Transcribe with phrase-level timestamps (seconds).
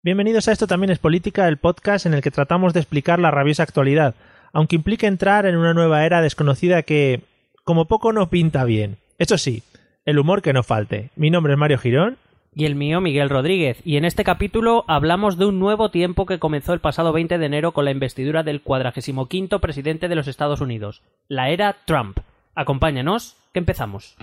[0.00, 3.32] Bienvenidos a Esto también es política, el podcast en el que tratamos de explicar la
[3.32, 4.14] rabiosa actualidad,
[4.52, 7.22] aunque implique entrar en una nueva era desconocida que,
[7.64, 8.98] como poco, no pinta bien.
[9.18, 9.64] Eso sí,
[10.04, 11.10] el humor que no falte.
[11.16, 12.16] Mi nombre es Mario Girón.
[12.54, 13.80] Y el mío, Miguel Rodríguez.
[13.84, 17.46] Y en este capítulo hablamos de un nuevo tiempo que comenzó el pasado 20 de
[17.46, 22.18] enero con la investidura del 45 presidente de los Estados Unidos, la era Trump.
[22.54, 24.16] Acompáñanos, que empezamos.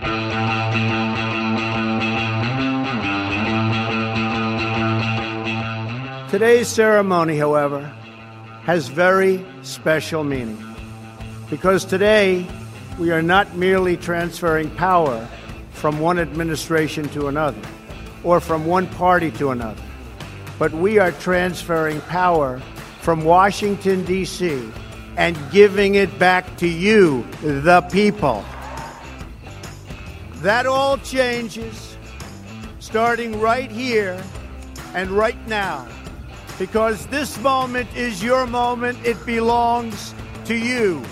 [6.36, 7.80] Today's ceremony, however,
[8.64, 10.62] has very special meaning
[11.48, 12.46] because today
[12.98, 15.26] we are not merely transferring power
[15.70, 17.62] from one administration to another
[18.22, 19.82] or from one party to another,
[20.58, 22.60] but we are transferring power
[23.00, 24.70] from Washington, D.C.
[25.16, 28.44] and giving it back to you, the people.
[30.42, 31.96] That all changes
[32.78, 34.22] starting right here
[34.92, 35.88] and right now
[36.58, 38.98] because this moment is your moment.
[39.04, 40.14] It belongs
[40.46, 41.02] to you.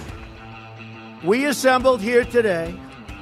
[1.22, 2.74] We assembled here today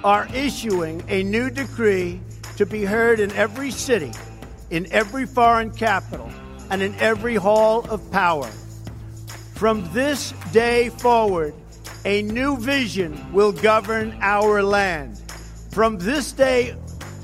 [0.05, 2.20] are issuing a new decree
[2.56, 4.12] to be heard in every city,
[4.70, 6.31] in every foreign capital,
[6.70, 8.51] and in every hall of power.
[9.55, 11.55] From this day forward,
[12.05, 15.19] a new vision will govern our land.
[15.70, 16.75] From this day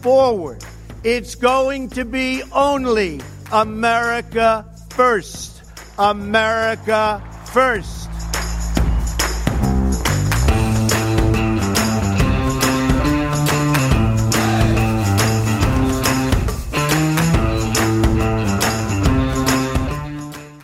[0.01, 0.65] forward,
[1.03, 4.65] it's going to be only America
[4.99, 5.63] first.
[5.97, 8.11] America first.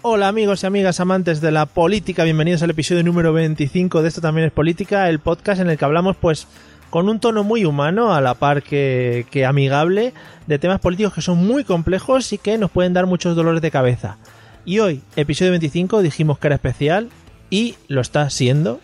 [0.03, 4.21] Hola amigos y amigas amantes de la política, bienvenidos al episodio número 25 de Esto
[4.21, 6.49] también es política, el podcast en el que hablamos pues
[6.95, 10.13] con un tono muy humano a la par que, que amigable
[10.47, 13.73] de temas políticos que son muy complejos y que nos pueden dar muchos dolores de
[13.73, 14.17] cabeza.
[14.65, 17.09] Y hoy, episodio 25, dijimos que era especial
[17.51, 18.79] y lo está siendo.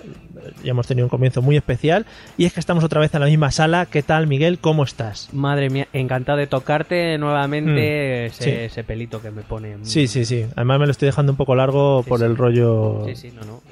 [0.65, 2.05] Ya hemos tenido un comienzo muy especial
[2.37, 3.87] y es que estamos otra vez en la misma sala.
[3.87, 4.59] ¿Qué tal, Miguel?
[4.59, 5.29] ¿Cómo estás?
[5.33, 8.51] Madre mía, encantado de tocarte nuevamente Mm, ese, sí.
[8.51, 9.77] ese pelito que me pone.
[9.83, 10.47] Sí, sí, sí.
[10.57, 12.25] Además me lo estoy dejando un poco largo Sí, por sí.
[12.25, 13.05] el rollo...
[13.07, 13.63] Sí, sí, no, no.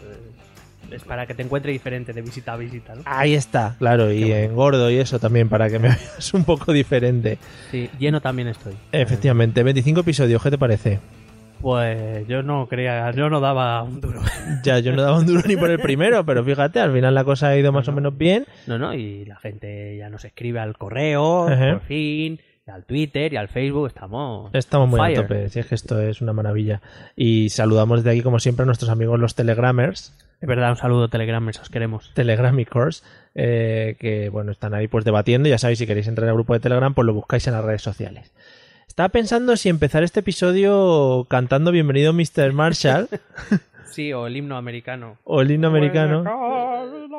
[0.91, 3.03] Es para que te encuentre diferente de visita a visita, ¿no?
[3.05, 4.37] Ahí está, claro, y bueno.
[4.37, 7.39] engordo y eso también para que me veas un poco diferente.
[7.71, 8.75] Sí, lleno también estoy.
[8.93, 10.99] Efectivamente, 25 episodios, ¿qué te parece?
[11.61, 14.21] Pues yo no creía, yo no daba un duro.
[14.65, 17.23] Ya, yo no daba un duro ni por el primero, pero fíjate, al final la
[17.25, 18.47] cosa ha ido más o menos bien.
[18.67, 21.73] No, no, y la gente ya nos escribe al correo, Ajá.
[21.75, 24.51] por fin, y al Twitter y al Facebook, estamos.
[24.55, 25.19] Estamos muy fire.
[25.19, 26.81] a tope, si es que esto es una maravilla.
[27.15, 31.09] Y saludamos desde aquí, como siempre, a nuestros amigos los Telegramers, Es verdad, un saludo
[31.09, 32.13] Telegram, os queremos.
[32.15, 33.03] Telegramicors,
[33.35, 35.49] eh, que bueno, están ahí pues debatiendo.
[35.49, 37.83] Ya sabéis, si queréis entrar al grupo de Telegram, pues lo buscáis en las redes
[37.83, 38.33] sociales.
[38.87, 42.53] Estaba pensando si empezar este episodio cantando Bienvenido Mr.
[42.53, 43.09] Marshall
[43.91, 45.17] Sí, o el himno americano.
[45.25, 46.23] o el himno americano.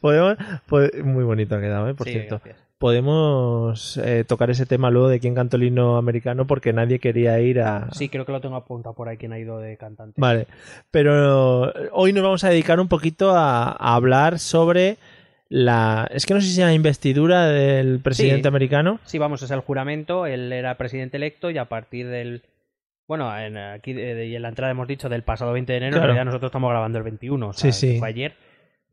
[0.00, 0.36] Podemos,
[0.68, 1.94] pod- muy bonito ha quedado, ¿eh?
[1.94, 2.40] por Sí, cierto.
[2.44, 2.67] gracias.
[2.78, 7.38] Podemos eh, tocar ese tema luego de quién cantó el himno americano porque nadie quería
[7.40, 7.88] ir a...
[7.92, 10.20] Sí, creo que lo tengo apuntado por ahí quien ha ido de cantante.
[10.20, 10.46] Vale,
[10.90, 14.96] pero hoy nos vamos a dedicar un poquito a, a hablar sobre
[15.48, 16.08] la...
[16.12, 18.48] Es que no sé si la investidura del presidente Sí.
[18.48, 19.00] americano.
[19.04, 20.26] Sí, vamos, es el juramento.
[20.26, 22.42] Él era presidente electo y a partir del.
[23.06, 25.92] Bueno, en, aquí de- y en la entrada hemos dicho del pasado 20 de enero,
[25.92, 26.04] Claro.
[26.04, 27.98] en realidad nosotros estamos grabando el 21, o sea, Sí, sí.
[27.98, 28.34] fue ayer.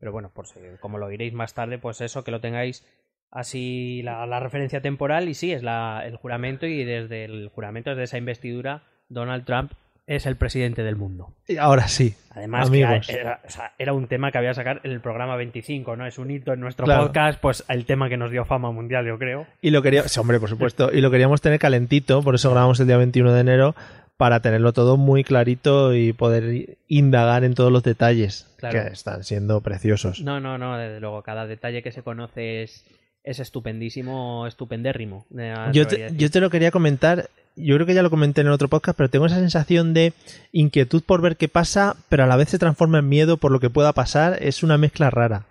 [0.00, 2.84] Pero bueno, pues eh, como lo oiréis más tarde, pues eso, que lo tengáis
[3.30, 5.28] así la, la referencia temporal.
[5.28, 9.72] Y sí, es la, el juramento y desde el juramento, desde esa investidura, Donald Trump
[10.06, 11.32] es el presidente del mundo.
[11.48, 12.14] Y ahora sí.
[12.30, 13.08] Además, que Amigos.
[13.08, 16.06] era, sea, era un tema que había que sacar en el programa 25, ¿no?
[16.06, 17.06] Es un hito en nuestro Claro.
[17.06, 19.46] podcast, pues el tema que nos dio fama mundial, yo creo.
[19.60, 20.12] Y lo queríamos...
[20.12, 20.92] Sí, hombre, por supuesto.
[20.92, 23.74] Y lo queríamos tener calentito, por eso grabamos el día 21 de enero,
[24.16, 28.80] para tenerlo todo muy clarito y poder indagar en todos los detalles Claro.
[28.84, 30.22] que están siendo preciosos.
[30.22, 32.84] No, no, no, desde luego, cada detalle que se conoce es,
[33.26, 35.26] es estupendísimo, estupendérrimo.
[35.36, 38.46] eh, Yo te, yo te lo quería comentar, yo creo que ya lo comenté en
[38.46, 40.12] el otro podcast, pero tengo esa sensación de
[40.52, 43.60] inquietud por ver qué pasa, pero a la vez se transforma en miedo por lo
[43.60, 44.38] que pueda pasar.
[44.40, 45.44] Es una mezcla rara.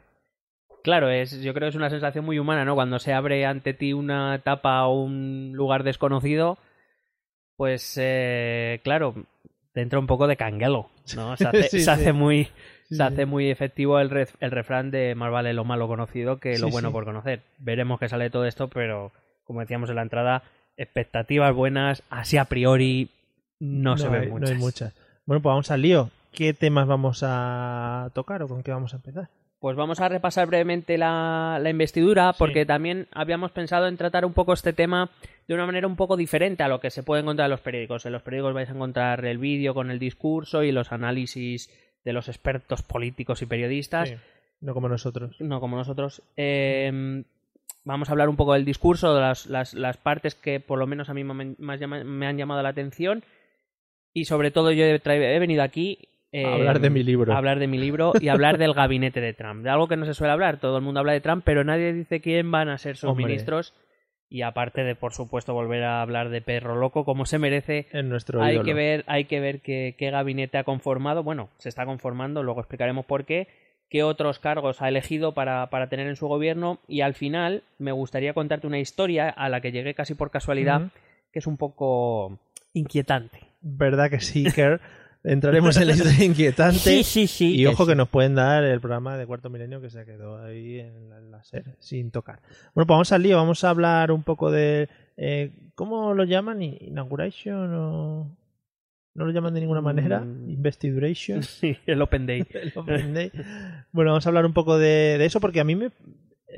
[0.83, 2.75] Claro, es, yo creo que es una sensación muy humana, ¿no?
[2.75, 6.57] Cuando se abre ante ti una etapa o un lugar desconocido,
[7.57, 9.15] Pues eh, claro,
[9.73, 11.35] te entra un poco de canguelo, ¿no?
[11.37, 12.49] Se hace, Sí, se hace muy
[12.95, 16.57] se hace muy efectivo el, ref- el refrán de más vale lo malo conocido que
[16.59, 17.41] lo bueno por conocer.
[17.59, 19.11] Veremos qué sale de todo esto, pero
[19.43, 20.43] como decíamos en la entrada,
[20.77, 23.09] expectativas buenas, así a priori
[23.59, 24.49] no, se ven hay, muchas.
[24.49, 24.93] No hay muchas.
[25.25, 26.09] Bueno, pues vamos al lío.
[26.31, 29.29] ¿Qué temas vamos a tocar o con qué vamos a empezar?
[29.59, 32.37] Pues vamos a repasar brevemente la, la investidura, Sí.
[32.39, 35.09] porque también habíamos pensado en tratar un poco este tema
[35.47, 38.05] de una manera un poco diferente a lo que se puede encontrar en los periódicos.
[38.05, 41.69] En los periódicos vais a encontrar el vídeo con el discurso y los análisis
[42.05, 44.09] de los expertos políticos y periodistas.
[44.09, 44.15] Sí,
[44.61, 45.35] no como nosotros.
[45.41, 46.21] no como nosotros.
[46.37, 47.23] Eh,
[47.83, 50.87] vamos a hablar un poco del discurso, de las, las, las partes que por lo
[50.87, 53.23] menos a mí me, más llama- me han llamado la atención.
[54.13, 55.99] Y sobre todo yo he, venido aquí
[56.31, 57.33] eh, A hablar de mi libro.
[57.33, 59.63] a hablar de mi libro y hablar del gabinete de Trump.
[59.63, 60.59] De algo que no se suele hablar.
[60.59, 63.25] Todo el mundo habla de Trump, pero nadie dice quién van a ser sus Hombre.
[63.25, 63.73] ministros.
[64.29, 68.09] Y aparte de, por supuesto, volver a hablar de perro loco, como se merece, En
[68.09, 68.65] nuestro hay ídolo.
[68.65, 71.23] que ver, hay que ver qué, qué gabinete ha conformado.
[71.23, 73.47] Bueno, se está conformando, luego explicaremos por qué.
[73.87, 76.79] Qué otros cargos ha elegido para, para tener en su gobierno.
[76.87, 80.89] Y al final me gustaría contarte una historia a la que llegué casi por casualidad,
[81.31, 82.39] que es un poco
[82.73, 83.39] inquietante.
[83.61, 84.81] ¿Verdad que sí, Kerr?
[85.25, 87.03] Entraremos en la historia inquietante.
[87.03, 87.55] sí, sí.
[87.55, 87.91] Y ojo sí.
[87.91, 91.17] que nos pueden dar el programa de Cuarto Milenio que se quedó ahí en la,
[91.17, 92.39] en la serie, sin tocar.
[92.73, 93.37] Bueno, pues vamos al lío.
[93.37, 94.87] Vamos a hablar un poco de...
[95.17, 96.61] eh, ¿Cómo lo llaman?
[96.61, 98.37] ¿Inauguration o...?
[99.15, 100.19] ¿No lo llaman de ninguna manera?
[100.19, 100.49] Mm.
[100.49, 101.41] ¿Investiduration?
[101.43, 102.45] Sí, el Open Day.
[102.53, 103.31] El Open Day.
[103.91, 105.91] Bueno, vamos a hablar un poco de, de eso porque a mí me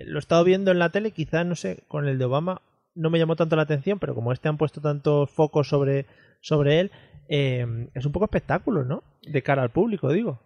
[0.06, 2.62] lo he estado viendo en la tele, quizás, no sé, con el de Obama
[2.98, 6.08] no me llamó tanto la atención, pero como este han puesto tantos focos sobre,
[6.42, 6.92] sobre él,
[7.30, 9.04] eh, es un poco espectáculo, ¿no?
[9.22, 10.40] De cara al público, digo.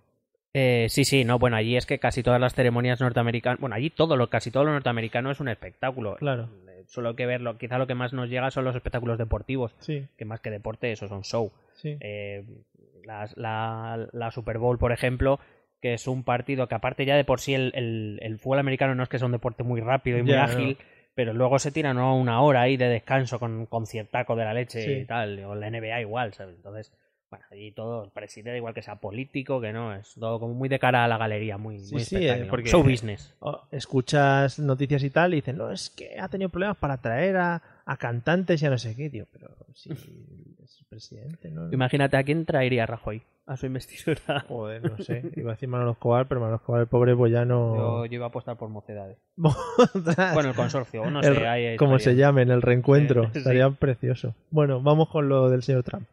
[0.53, 3.89] Eh, sí, sí, no, bueno, allí es que casi todas las ceremonias norteamericanas, bueno, allí
[3.89, 6.15] todo lo, casi todo lo norteamericano es un espectáculo.
[6.15, 6.49] Claro.
[6.67, 10.07] Eh, Solo que verlo, quizá lo que más nos llega son los espectáculos deportivos, Sí,
[10.17, 11.51] que más que deporte, eso son show.
[11.73, 11.95] sí.
[12.01, 12.43] Eh,
[13.35, 15.39] la, la Super Bowl, por ejemplo,
[15.81, 18.93] que es un partido que aparte ya de por sí el, el, el fútbol americano
[18.93, 20.77] no es que sea un deporte muy rápido y muy Ya, ágil,
[21.13, 22.15] pero luego se tiran ¿no?
[22.17, 24.91] una hora ahí de descanso con conciertaco de la leche Sí.
[25.01, 26.55] y tal, o la NBA igual, ¿sabes?
[26.55, 26.91] Entonces,
[27.31, 30.69] bueno, allí todo, el presidente igual que sea político, que no, es todo como muy
[30.69, 32.45] de cara a la galería, muy, Sí, muy sí, espectáculo.
[32.45, 33.33] eh, porque- Show business.
[33.71, 37.61] Escuchas noticias y tal y dicen, no, es que ha tenido problemas para traer a,
[37.85, 39.25] a cantantes y a no sé qué, tío.
[39.31, 39.91] Pero si
[40.63, 41.71] es presidente, ¿no?
[41.71, 44.41] Imagínate a quién traería Rajoy a su investidura.
[44.47, 45.23] Joder, no sé.
[45.37, 47.75] Iba a decir Manolo Escobar, pero Manolo Escobar, el pobre, pues ya no...
[47.75, 49.17] Yo, yo iba a apostar por mocedades.
[49.37, 53.29] Bueno, el consorcio, no El- sé, hay como se llamen, el reencuentro.
[53.31, 53.39] Sí.
[53.39, 54.35] Estaría precioso.
[54.49, 56.07] Bueno, vamos con lo del señor Trump.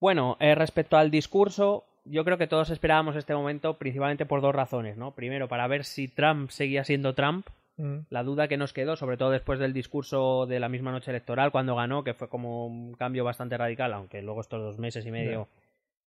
[0.00, 4.54] Bueno, eh, respecto al discurso, yo creo que todos esperábamos este momento principalmente por dos
[4.54, 5.14] razones, ¿no?
[5.14, 7.46] Primero, para ver si Trump seguía siendo Trump,
[7.78, 8.06] Mm.
[8.10, 11.52] la duda que nos quedó, sobre todo después del discurso de la misma noche electoral,
[11.52, 15.12] cuando ganó, que fue como un cambio bastante radical, aunque luego estos dos meses y
[15.12, 15.46] medio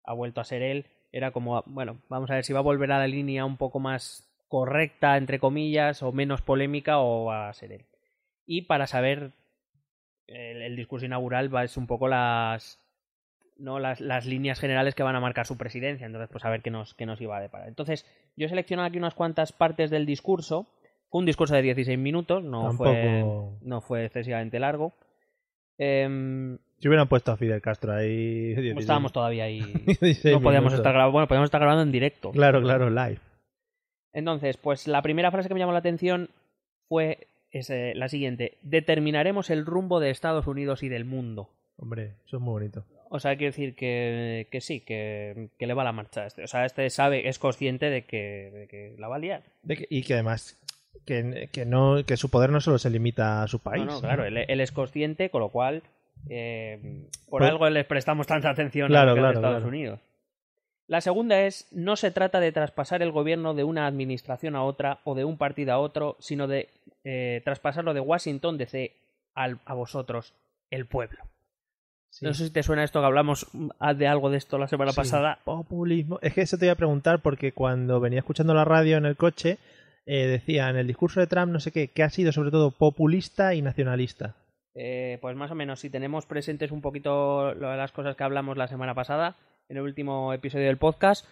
[0.04, 2.90] ha vuelto a ser él, era como, bueno, vamos a ver si va a volver
[2.90, 7.54] a la línea un poco más correcta, entre comillas, o menos polémica, o va a
[7.54, 7.84] ser él.
[8.44, 9.30] Y para saber,
[10.26, 12.81] el, el discurso inaugural va es un poco las
[13.56, 16.06] no las, las líneas generales que van a marcar su presidencia.
[16.06, 17.68] Entonces, pues a ver qué nos, qué nos iba a deparar.
[17.68, 18.06] Entonces,
[18.36, 20.66] yo he seleccionado aquí unas cuantas partes del discurso.
[21.10, 23.22] Fue un discurso de 16 minutos, no, fue,
[23.60, 24.94] no fue excesivamente largo.
[25.78, 28.54] Em, Si hubieran puesto a Fidel Castro ahí...
[28.54, 29.60] como estábamos todavía ahí.
[29.86, 31.12] 16 no podíamos estar grabando.
[31.12, 32.30] Bueno, podíamos estar grabando en directo.
[32.30, 33.18] Claro, claro, live.
[34.12, 36.30] Entonces, pues la primera frase que me llamó la atención
[36.88, 41.50] fue es, eh, la siguiente: Determinaremos el rumbo de Estados Unidos y del mundo.
[41.76, 42.84] Hombre, eso es muy bonito.
[43.14, 46.44] O sea, quiero decir que, que sí, que, que le va la marcha a este.
[46.44, 49.42] O sea, este sabe, es consciente de que, de que la va a liar.
[49.62, 50.58] De que- y que además
[51.04, 53.84] que, que no que su poder no solo se limita a su país.
[53.84, 55.82] no, no, claro, él, él es consciente, con lo cual,
[56.30, 56.78] eh,
[57.28, 59.68] por Pues- algo les prestamos tanta atención Claro, a claro, Estados claro.
[59.68, 60.00] Unidos.
[60.86, 65.00] La segunda es, no se trata de traspasar el gobierno de una administración a otra
[65.04, 66.68] o de un partido a otro, sino de
[67.04, 68.92] eh, traspasarlo de Washington DC
[69.34, 70.34] al, a vosotros,
[70.70, 71.18] el pueblo.
[72.12, 72.26] Sí.
[72.26, 74.92] No sé si te suena esto que hablamos mm, de algo de esto la semana
[74.92, 75.38] Sí, pasada.
[75.44, 76.18] Populismo.
[76.20, 79.16] Es que eso te iba a preguntar porque cuando venía escuchando la radio en el
[79.16, 79.56] coche
[80.04, 82.70] eh, decía en el discurso de Trump no sé qué, que ha sido sobre todo
[82.70, 84.34] populista y nacionalista.
[84.74, 88.24] Eh, pues más o menos, si tenemos presentes un poquito lo de las cosas que
[88.24, 89.36] hablamos la semana pasada,
[89.70, 91.24] en el último episodio del podcast,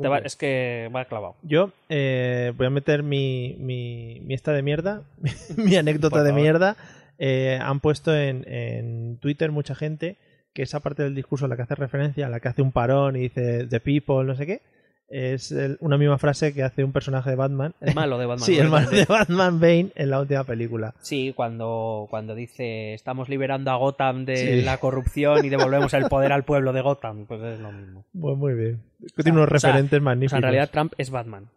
[0.00, 1.36] te va- es que va clavado.
[1.42, 5.02] Yo eh, voy a meter mi, mi, mi esta de mierda,
[5.56, 6.76] mi anécdota de mierda.
[7.18, 10.16] Eh, han puesto en, en Twitter mucha gente
[10.52, 12.72] que esa parte del discurso a la que hace referencia, a la que hace un
[12.72, 14.62] parón y dice The People, no sé qué,
[15.08, 17.74] es el- una misma frase que hace un personaje de Batman.
[17.80, 18.46] El malo de Batman.
[18.46, 20.94] sí, el malo de Batman Bane en la última película.
[21.02, 24.62] Sí, cuando, cuando dice estamos liberando a Gotham de Sí.
[24.62, 28.04] la corrupción y devolvemos el poder al pueblo de Gotham, pues es lo mismo.
[28.18, 28.80] Pues muy bien.
[29.16, 30.30] Tiene unos o sea, referentes O magníficos.
[30.30, 31.48] sea, en realidad Trump es Batman.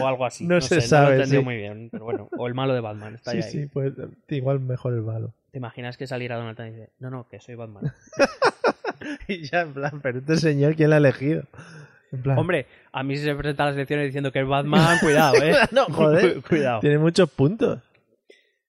[0.00, 0.46] O, algo así.
[0.48, 1.44] No se sé, sabe, No lo he entendido sí.
[1.44, 2.28] muy bien, pero bueno.
[2.36, 3.14] O el malo de Batman.
[3.14, 3.42] Está sí, ahí.
[3.42, 3.92] sí, pues
[4.28, 5.34] igual mejor el malo.
[5.50, 7.92] ¿Te imaginas que saliera Donald Trump y dice, no, no, que soy Batman?
[9.28, 11.44] Y ya en plan, pero este señor, ¿quién la ha elegido?
[12.12, 14.98] En plan, Hombre, a mí si se presenta a las elecciones diciendo que es Batman,
[15.00, 15.54] cuidado, ¿eh?
[15.70, 16.42] no, joder.
[16.42, 16.80] cuidado.
[16.80, 17.80] Tiene muchos puntos.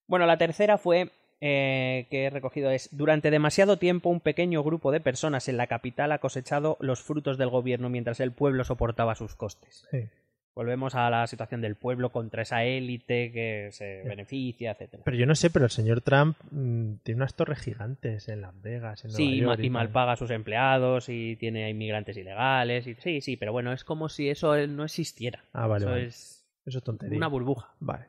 [0.08, 1.10] Bueno, la tercera fue
[1.42, 5.68] eh, que he recogido es durante demasiado tiempo un pequeño grupo de personas en la
[5.68, 9.88] capital ha cosechado los frutos del gobierno mientras el pueblo soportaba sus costes.
[9.90, 10.08] Sí.
[10.54, 15.04] Volvemos a la situación del pueblo contra esa élite que se beneficia, etcétera.
[15.06, 18.62] Pero yo no sé, pero el señor Trump mm, tiene unas torres gigantes en Las
[18.62, 22.18] Vegas, en Sí, y, Nueva York y mal paga a sus empleados y tiene inmigrantes
[22.18, 22.86] ilegales.
[22.86, 25.46] Y, sí, sí, pero bueno, es como si eso no existiera.
[25.54, 26.06] Ah, vale, eso vale.
[26.08, 27.18] es Eso es tontería.
[27.18, 27.74] una burbuja.
[27.80, 28.08] Vale.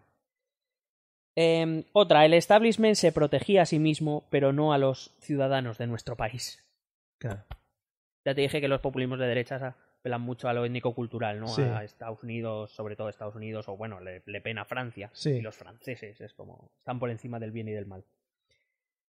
[1.36, 5.86] Eh, otra, el establishment se protegía a sí mismo, pero no a los ciudadanos de
[5.86, 6.62] nuestro país.
[7.18, 7.44] Claro.
[8.24, 11.46] Ya te dije que los populismos de derechas apelan mucho a lo étnico-cultural, ¿no?
[11.46, 11.62] Sí.
[11.62, 15.10] A Estados Unidos, sobre todo Estados Unidos, o bueno, le, le pena a Francia.
[15.12, 15.30] Sí.
[15.30, 18.04] Y los franceses, es como, están por encima del bien y del mal.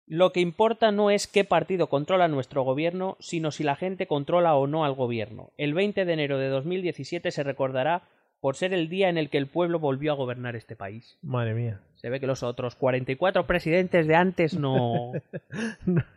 [0.05, 4.53] Lo que importa no es qué partido controla nuestro gobierno, sino si la gente controla
[4.55, 5.51] o no al gobierno.
[5.57, 8.03] El 20 de enero de 2017 se recordará
[8.39, 11.17] por ser el día en el que el pueblo volvió a gobernar este país.
[11.23, 11.81] Madre mía.
[11.95, 15.13] Se ve que los otros 44 presidentes de antes no...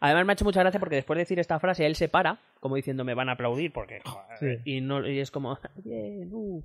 [0.00, 2.38] Además me ha hecho mucha gracia porque después de decir esta frase él se para,
[2.60, 4.00] como diciendo me van a aplaudir porque...
[4.04, 4.76] joder", Sí.
[4.76, 5.58] y, no, y es como...
[5.84, 6.62] "Bien, uh",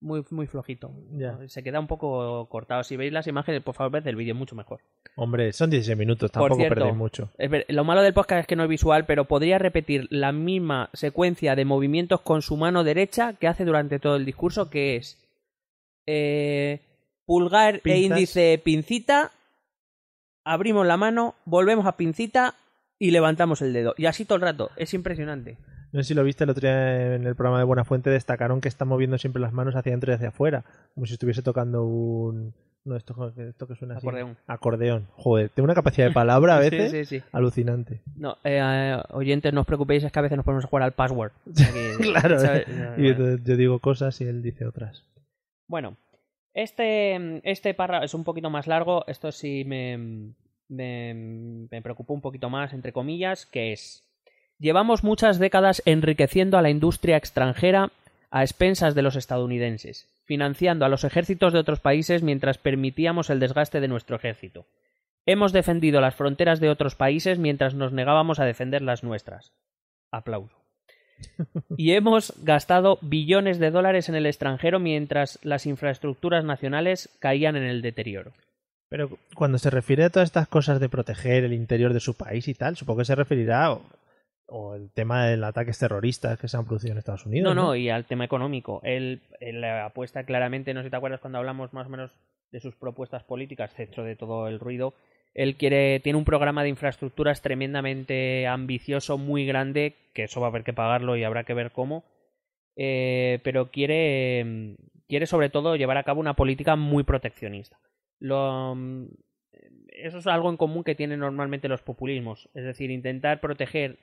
[0.00, 0.92] muy, muy flojito.
[1.48, 2.84] Se queda un poco cortado.
[2.84, 4.78] Si veis las imágenes, por favor, ved el vídeo mucho mejor.
[5.16, 7.30] Hombre, son 16 minutos, tampoco cierto, perdéis mucho.
[7.36, 10.88] Ver- lo malo del podcast es que no es visual, pero podría repetir la misma
[10.92, 15.18] secuencia de movimientos con su mano derecha que hace durante todo el discurso, que es
[16.06, 16.80] eh,
[17.26, 19.32] pulgar e índice pincita,
[20.48, 22.54] abrimos la mano, volvemos a pincita
[22.98, 23.94] y levantamos el dedo.
[23.96, 24.70] Y así todo el rato.
[24.76, 25.58] Es impresionante.
[25.92, 28.60] No sé si lo viste el otro día en el programa de Buena Fuente, destacaron
[28.60, 30.64] que está moviendo siempre las manos hacia adentro y hacia afuera,
[30.94, 32.54] como si estuviese tocando un...
[32.84, 34.06] No, esto, esto que suena así.
[34.06, 34.36] Acordeón.
[34.46, 35.08] Acordeón.
[35.12, 37.24] Joder, tiene una capacidad de palabra a Sí, veces sí, sí.
[37.32, 38.02] alucinante.
[38.16, 40.92] No, eh, oyentes, no os preocupéis, es que a veces nos ponemos a jugar al
[40.92, 41.32] password.
[41.50, 42.64] Aquí, claro, ¿sabes?
[42.68, 42.94] ¿eh?
[42.96, 45.04] y entonces yo digo cosas y él dice otras.
[45.66, 45.96] Bueno,
[46.62, 49.04] este, este párrafo es un poquito más largo.
[49.06, 50.34] Esto sí me,
[50.68, 51.14] me,
[51.70, 54.04] me preocupó un poquito más, entre comillas, que es...
[54.58, 57.92] Llevamos muchas décadas enriqueciendo a la industria extranjera
[58.32, 63.38] a expensas de los estadounidenses, financiando a los ejércitos de otros países mientras permitíamos el
[63.38, 64.66] desgaste de nuestro ejército.
[65.26, 69.52] Hemos defendido las fronteras de otros países mientras nos negábamos a defender las nuestras.
[70.10, 70.67] Aplauso.
[71.76, 77.64] Y hemos gastado billones de dólares en el extranjero mientras las infraestructuras nacionales caían en
[77.64, 78.32] el deterioro.
[78.88, 82.48] Pero cuando se refiere a todas estas cosas de proteger el interior de su país
[82.48, 83.82] y tal, supongo que se referirá o,
[84.46, 87.44] o el tema de los ataques terroristas que se han producido en Estados Unidos.
[87.44, 88.80] No, No, no, y al tema económico.
[88.82, 92.10] Él, él apuesta claramente, no sé si te acuerdas cuando hablamos más o menos
[92.50, 94.94] de sus propuestas políticas dentro de todo el ruido.
[95.38, 100.50] Él quiere, tiene un programa de infraestructuras tremendamente ambicioso, muy grande, que eso va a
[100.50, 102.02] haber que pagarlo y habrá que ver cómo.
[102.74, 104.74] Eh, pero quiere,
[105.06, 107.78] quiere sobre todo llevar a cabo una política muy proteccionista.
[108.20, 114.00] Eso es algo en común que tienen normalmente los populismos, es decir, intentar proteger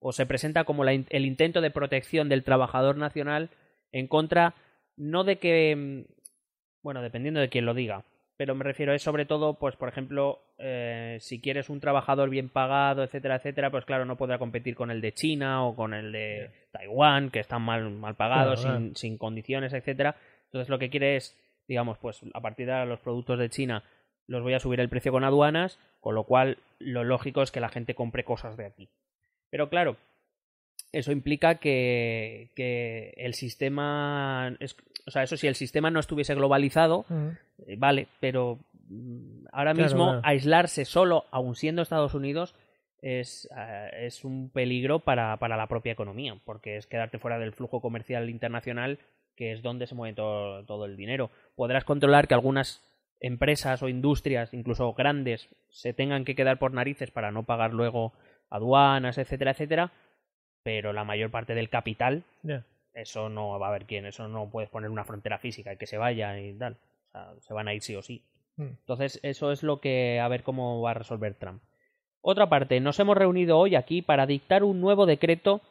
[0.00, 3.48] o se presenta como el intento de protección del trabajador nacional
[3.90, 4.54] en contra
[4.98, 6.04] no de que
[6.82, 8.04] bueno dependiendo de quién lo diga
[8.38, 12.48] pero me refiero es sobre todo pues por ejemplo eh, si quieres un trabajador bien
[12.48, 16.12] pagado etcétera etcétera pues claro no podrá competir con el de China o con el
[16.12, 18.96] de Taiwán que están mal mal pagados Claro, sin, claro.
[18.96, 20.16] sin condiciones etcétera.
[20.44, 23.82] Entonces lo que quiere es digamos pues a partir de los productos de China
[24.28, 27.60] los voy a subir el precio con aduanas con lo cual lo lógico es que
[27.60, 28.88] la gente compre cosas de aquí.
[29.50, 29.96] Pero claro,
[30.92, 34.56] eso implica que, que el sistema.
[34.60, 34.76] Es,
[35.06, 37.28] o sea, eso si el sistema no estuviese globalizado, Mm.
[37.66, 40.20] eh, vale, pero mm, ahora Claro, mismo claro.
[40.24, 42.54] aislarse solo, aun siendo Estados Unidos,
[43.00, 47.52] es, eh, es un peligro para, para la propia economía, porque es quedarte fuera del
[47.52, 48.98] flujo comercial internacional,
[49.36, 51.30] que es donde se mueve todo, todo el dinero.
[51.54, 52.82] Podrás controlar que algunas
[53.20, 58.12] empresas o industrias, incluso grandes, se tengan que quedar por narices para no pagar luego
[58.50, 59.92] aduanas, etcétera, etcétera,
[60.68, 62.24] pero la mayor parte del capital,
[62.92, 65.86] eso no va a haber quién, eso no puedes poner una frontera física y que
[65.86, 66.74] se vaya y tal.
[66.74, 68.22] O sea, se van a ir sí o sí.
[68.56, 68.64] Mm.
[68.80, 71.62] Entonces, eso es lo que a ver cómo va a resolver Trump.
[72.20, 75.62] Otra parte, nos hemos reunido hoy aquí para dictar un nuevo decreto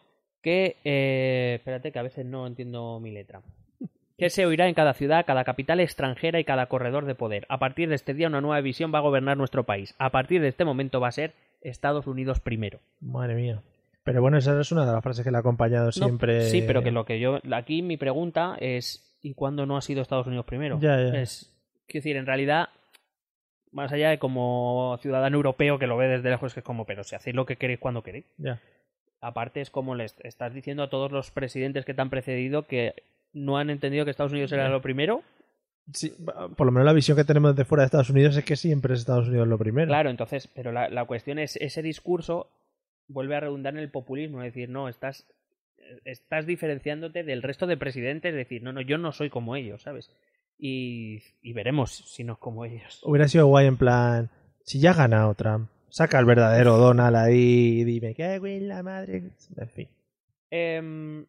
[0.42, 0.78] que...
[0.84, 3.44] eh, espérate que a veces no entiendo mi letra.
[4.18, 7.46] Que se oirá en cada ciudad, cada capital extranjera y cada corredor de poder.
[7.50, 9.94] A partir de este día una nueva visión va a gobernar nuestro país.
[10.00, 12.80] A partir de este momento va a ser Estados Unidos primero.
[13.00, 13.62] Madre mía.
[14.08, 16.50] Pero bueno, esa es una de las frases que le ha acompañado No, siempre.
[16.50, 17.40] sí, pero que lo que yo...
[17.52, 20.80] Aquí mi pregunta es ¿y cuándo no ha sido Estados Unidos primero?
[20.80, 21.22] Ya, ya.
[21.22, 21.54] Es,
[21.88, 22.70] quiero decir, en realidad,
[23.74, 27.04] más allá de como ciudadano europeo que lo ve desde lejos, que es como, pero
[27.04, 28.24] si hacéis lo que queréis cuando queréis.
[28.38, 28.62] Ya.
[29.20, 32.94] Aparte es como les estás diciendo a todos los presidentes que te han precedido que
[33.34, 35.22] no han entendido que Estados Unidos era lo primero.
[35.92, 36.14] Sí,
[36.56, 38.94] por lo menos la visión que tenemos de fuera de Estados Unidos es que siempre
[38.94, 39.90] es Estados Unidos lo primero.
[39.90, 42.48] Claro, entonces, pero la, la cuestión es, ese discurso
[43.08, 45.28] vuelve a redundar en el populismo, es decir, no, estás,
[46.06, 49.82] estás diferenciándote del resto de presidentes, es decir, no, no, yo no soy como ellos,
[49.82, 50.12] ¿sabes?
[50.58, 53.02] Y, y veremos si no es como ellos.
[53.04, 54.30] Hubiera sido guay en plan,
[54.64, 58.84] si ya ha ganado Trump, saca al verdadero Donald ahí y dime, ¿qué güey la
[58.84, 59.32] madre?
[59.56, 59.90] En fin.
[60.50, 61.26] Em,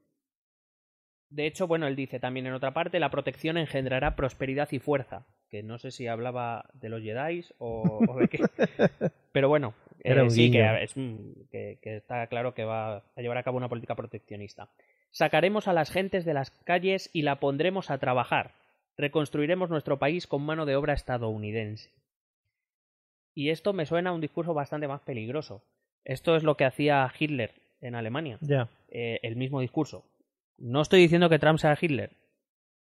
[1.30, 5.26] de hecho, bueno, él dice también en otra parte, la protección engendrará prosperidad y fuerza.
[5.50, 8.38] Que no sé si hablaba de los Jedi o, o de qué.
[9.32, 10.94] Pero bueno, eh, Era sí, que, es,
[11.50, 14.70] que, que está claro que va a llevar a cabo una política proteccionista.
[15.10, 18.54] Sacaremos a las gentes de las calles y la pondremos a trabajar.
[18.96, 21.90] Reconstruiremos nuestro país con mano de obra estadounidense.
[23.34, 25.62] Y esto me suena a un discurso bastante más peligroso.
[26.04, 28.38] Esto es lo que hacía Hitler en Alemania
[28.88, 30.04] eh, el mismo discurso.
[30.58, 32.10] No estoy diciendo que Trump sea Hitler.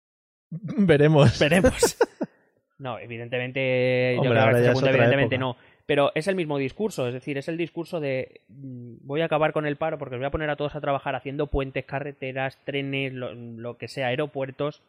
[0.51, 1.39] Veremos.
[1.39, 1.99] Veremos.
[2.79, 5.47] no, evidentemente, yo creo que este punto, evidentemente época.
[5.47, 5.57] no.
[5.87, 9.53] Pero es el mismo discurso, es decir, es el discurso de mm, voy a acabar
[9.53, 12.59] con el paro porque os voy a poner a todos a trabajar haciendo puentes, carreteras,
[12.65, 14.83] trenes, lo, lo que sea, aeropuertos.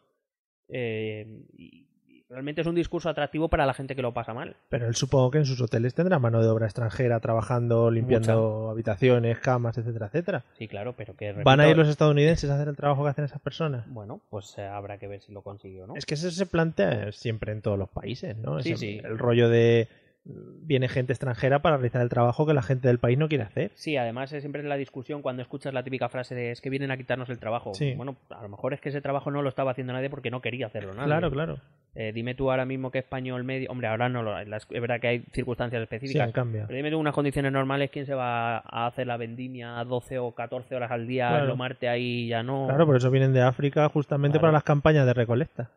[0.70, 1.87] eh, y
[2.30, 4.56] realmente es un discurso atractivo para la gente que lo pasa mal.
[4.70, 9.40] Pero él supongo que en sus hoteles tendrá mano de obra extranjera trabajando, limpiando habitaciones,
[9.40, 10.44] camas, etcétera, etcétera.
[10.58, 13.26] Sí, claro, pero que ¿Van a ir los estadounidenses a hacer el trabajo que hacen
[13.26, 13.86] esas personas?
[13.88, 15.96] Bueno, pues eh, habrá que ver si lo consigue o no.
[15.96, 18.62] Es que eso se plantea siempre en todos los países, ¿no?
[18.62, 19.00] Sí, sí.
[19.04, 19.88] El rollo de
[20.30, 23.72] viene gente extranjera para realizar el trabajo que la gente del país no quiere hacer.
[23.76, 26.92] Sí, además es siempre la discusión cuando escuchas la típica frase de es que vienen
[26.92, 27.74] a quitarnos el trabajo.
[27.74, 27.94] Sí.
[27.96, 30.42] Bueno, a lo mejor es que ese trabajo no lo estaba haciendo nadie porque no
[30.42, 31.08] quería hacerlo nadie.
[31.08, 31.58] Claro, claro.
[31.96, 33.72] Eh, dime tú ahora mismo que español medio...
[33.72, 34.38] Hombre, ahora no lo...
[34.38, 36.28] Es verdad que hay circunstancias Sí, específicas.
[36.28, 36.64] en cambio.
[36.68, 40.20] pero dime tú unas condiciones normales, ¿quién se va a hacer la vendimia a 12
[40.20, 41.46] o 14 horas al día, Claro.
[41.46, 42.66] lo marte ahí ya no?
[42.68, 44.42] Claro, por eso vienen de África justamente Claro.
[44.48, 45.70] para las campañas de recolecta.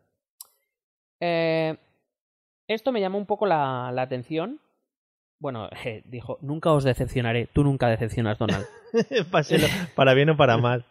[1.20, 1.76] Eh,
[2.74, 4.60] esto me llamó un poco la, la atención.
[5.38, 7.46] Bueno, eh, dijo, nunca os decepcionaré.
[7.46, 8.66] Tú nunca decepcionas, Donald.
[9.30, 10.84] Páselo, para bien o para mal.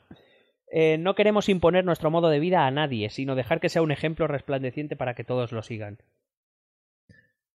[0.71, 3.91] Eh, no queremos imponer nuestro modo de vida a nadie, sino dejar que sea un
[3.91, 5.97] ejemplo resplandeciente para que todos lo sigan.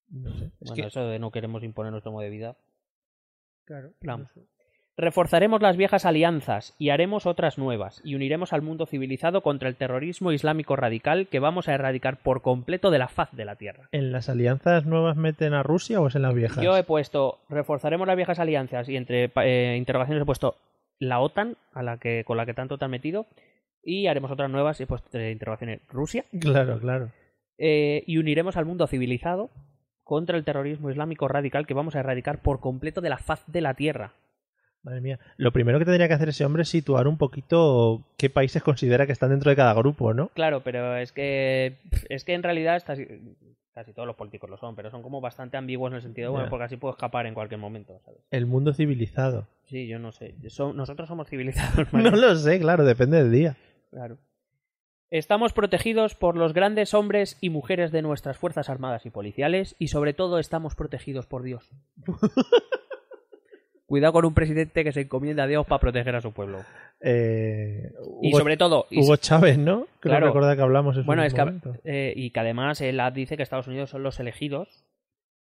[0.08, 0.46] No sé.
[0.46, 2.56] Es bueno, que, eso de no queremos imponer nuestro modo de vida.
[3.64, 4.22] claro, plan.
[4.22, 4.40] no sé.
[4.96, 9.74] Reforzaremos las viejas alianzas y haremos otras nuevas, y uniremos al mundo civilizado contra el
[9.74, 13.88] terrorismo islámico radical que vamos a erradicar por completo de la faz de la Tierra.
[13.90, 16.62] ¿En las alianzas nuevas meten a Rusia o es en las viejas?
[16.62, 20.54] Yo he puesto, reforzaremos las viejas alianzas y entre eh, interrogaciones he puesto
[21.00, 23.26] la OTAN, a la que, con la que tanto te han metido,
[23.83, 27.11] y haremos otras nuevas y he puesto eh, interrogaciones Rusia, Claro, claro.
[27.59, 29.50] eh, y uniremos al mundo civilizado
[30.04, 33.61] contra el terrorismo islámico radical que vamos a erradicar por completo de la faz de
[33.61, 34.12] la Tierra.
[34.85, 35.18] Madre mía.
[35.38, 39.07] Lo primero que tendría que hacer ese hombre es situar un poquito qué países considera
[39.07, 40.29] que están dentro de cada grupo, ¿no?
[40.29, 41.79] Claro, pero es que
[42.11, 42.99] es que en realidad estas-
[43.73, 46.47] casi todos los políticos lo son, pero son como bastante ambiguos en el sentido, bueno,
[46.47, 46.51] Ya.
[46.51, 48.20] porque así puedo escapar en cualquier momento, ¿sabes?
[48.31, 49.49] El mundo civilizado.
[49.64, 50.35] Sí, yo no sé.
[50.49, 52.11] So- nosotros somos civilizados, No Mario.
[52.20, 53.57] lo sé, claro, depende del día.
[53.90, 54.18] Claro.
[55.11, 59.88] Estamos protegidos por los grandes hombres y mujeres de nuestras Fuerzas Armadas y Policiales y
[59.88, 61.70] sobre todo estamos protegidos por Dios.
[63.94, 66.64] Cuidado con un presidente que se encomienda a Dios para proteger a su pueblo.
[67.00, 68.87] Eh, Y sobre todo...
[68.90, 69.87] Hugo Chávez, ¿no?
[70.00, 70.26] Creo Claro.
[70.26, 73.68] recordar que hablamos en bueno, es que, eh, y que además él dice que Estados
[73.68, 74.83] Unidos son los elegidos.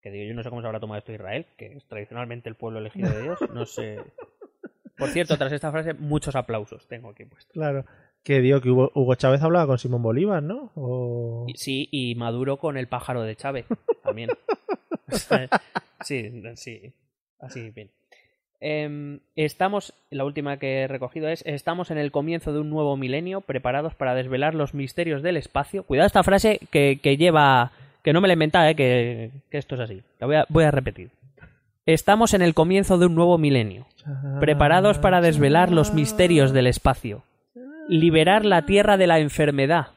[0.03, 2.55] Que digo, yo no sé cómo se habrá tomado esto Israel, que es tradicionalmente el
[2.55, 3.39] pueblo elegido de Dios.
[3.55, 3.97] No sé.
[4.99, 7.55] Por cierto, tras esta frase, muchos aplausos tengo aquí puestos.
[7.55, 7.87] Claro.
[8.23, 10.71] Que digo que Hugo, Hugo Chávez hablaba con Simón Bolívar, ¿no?
[10.75, 11.47] O...
[11.55, 13.65] Sí, y Maduro con el pájaro de Chávez
[14.03, 14.29] también.
[16.03, 16.93] sí, sí.
[17.39, 17.91] Así, bien.
[18.67, 22.97] Em, estamos, la última que he recogido es, estamos en el comienzo de un nuevo
[22.97, 25.83] milenio, preparados para desvelar los misterios del espacio.
[25.83, 27.73] Cuidado esta frase que, que lleva,
[28.03, 30.01] que no me la he inventado, eh, que, que esto es así.
[30.19, 31.11] La voy a, voy a repetir.
[31.85, 33.87] Estamos en el comienzo de un nuevo milenio,
[34.41, 37.23] preparados para desvelar los misterios del espacio,
[37.91, 39.89] liberar la Tierra de la enfermedad,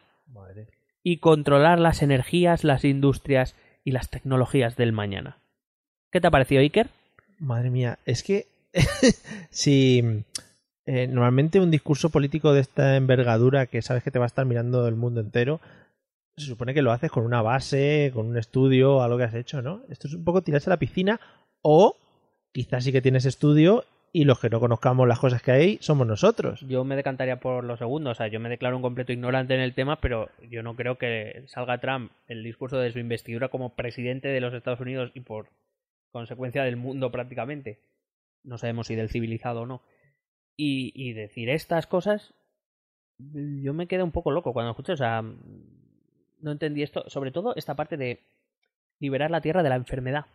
[1.04, 5.38] y controlar las energías, las industrias y las tecnologías del mañana.
[6.12, 6.90] ¿Qué te ha parecido, Iker?
[7.40, 8.48] Madre mía, es que
[9.50, 10.24] si
[10.86, 14.46] eh, normalmente un discurso político de esta envergadura que sabes que te va a estar
[14.46, 15.60] mirando el mundo entero,
[16.38, 19.62] se supone que lo haces con una base, con un estudio, algo que has hecho,
[19.62, 19.82] ¿no?
[19.90, 21.20] Esto es un poco tirarse a la piscina
[21.62, 21.98] o
[22.54, 26.08] quizás sí que tienes estudio y los que no conozcamos las cosas que hay somos
[26.08, 26.62] nosotros.
[26.62, 29.62] Yo me decantaría por los segundos, o sea, yo me declaro un completo ignorante en
[29.62, 33.76] el tema, pero yo no creo que salga Trump el discurso de su investidura como
[33.76, 35.50] presidente de los Estados Unidos y por
[36.12, 37.80] consecuencia del mundo prácticamente.
[38.44, 39.82] No sabemos si del civilizado o no.
[40.56, 42.34] Y, y decir estas cosas,
[43.18, 47.56] yo me quedé un poco loco cuando escuché, o sea, no entendí esto, sobre todo
[47.56, 48.24] esta parte de
[49.00, 50.26] liberar la tierra de la enfermedad.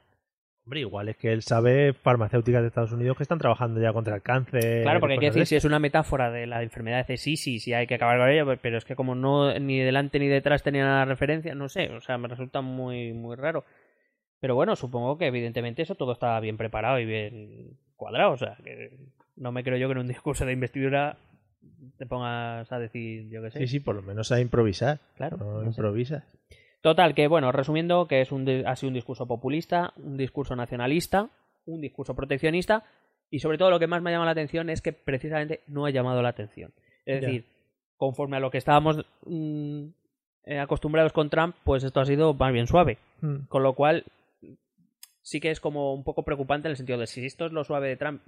[0.65, 4.15] Hombre, igual es que él sabe farmacéuticas de Estados Unidos que están trabajando ya contra
[4.15, 4.83] el cáncer.
[4.83, 7.37] Claro, porque hay que decir, de si es una metáfora de la enfermedad de sí,
[7.37, 10.29] sí, sí hay que acabar con ella, pero es que como no ni delante ni
[10.29, 13.65] detrás tenía la referencia, no sé, o sea, me resulta muy, muy raro.
[14.39, 18.57] Pero bueno, supongo que evidentemente eso todo está bien preparado y bien cuadrado, o sea,
[18.65, 18.91] que
[19.37, 21.17] no me creo yo que en un discurso de investidura
[21.97, 23.59] te pongas a decir, yo qué sé.
[23.61, 24.99] Sí, sí, por lo menos a improvisar.
[25.17, 25.67] Claro, No, sé.
[25.69, 26.25] improvisas.
[26.81, 31.31] Total, que bueno, resumiendo, que es un, ha sido un discurso populista, un discurso nacionalista,
[31.67, 32.83] un discurso proteccionista
[33.31, 35.87] y sobre todo lo que más me ha llamado la atención es que precisamente no
[35.87, 36.73] ha llamado la atención.
[37.07, 37.27] Es Ya.
[37.29, 37.45] decir,
[37.97, 39.85] conforme a lo que estábamos mm,
[40.45, 42.99] eh, acostumbrados con Trump, pues esto ha sido más bien suave.
[43.21, 43.47] Mm.
[43.49, 44.05] Con lo cual,
[45.23, 47.65] sí que es como un poco preocupante en el sentido de si esto es lo
[47.65, 48.23] suave de Trump,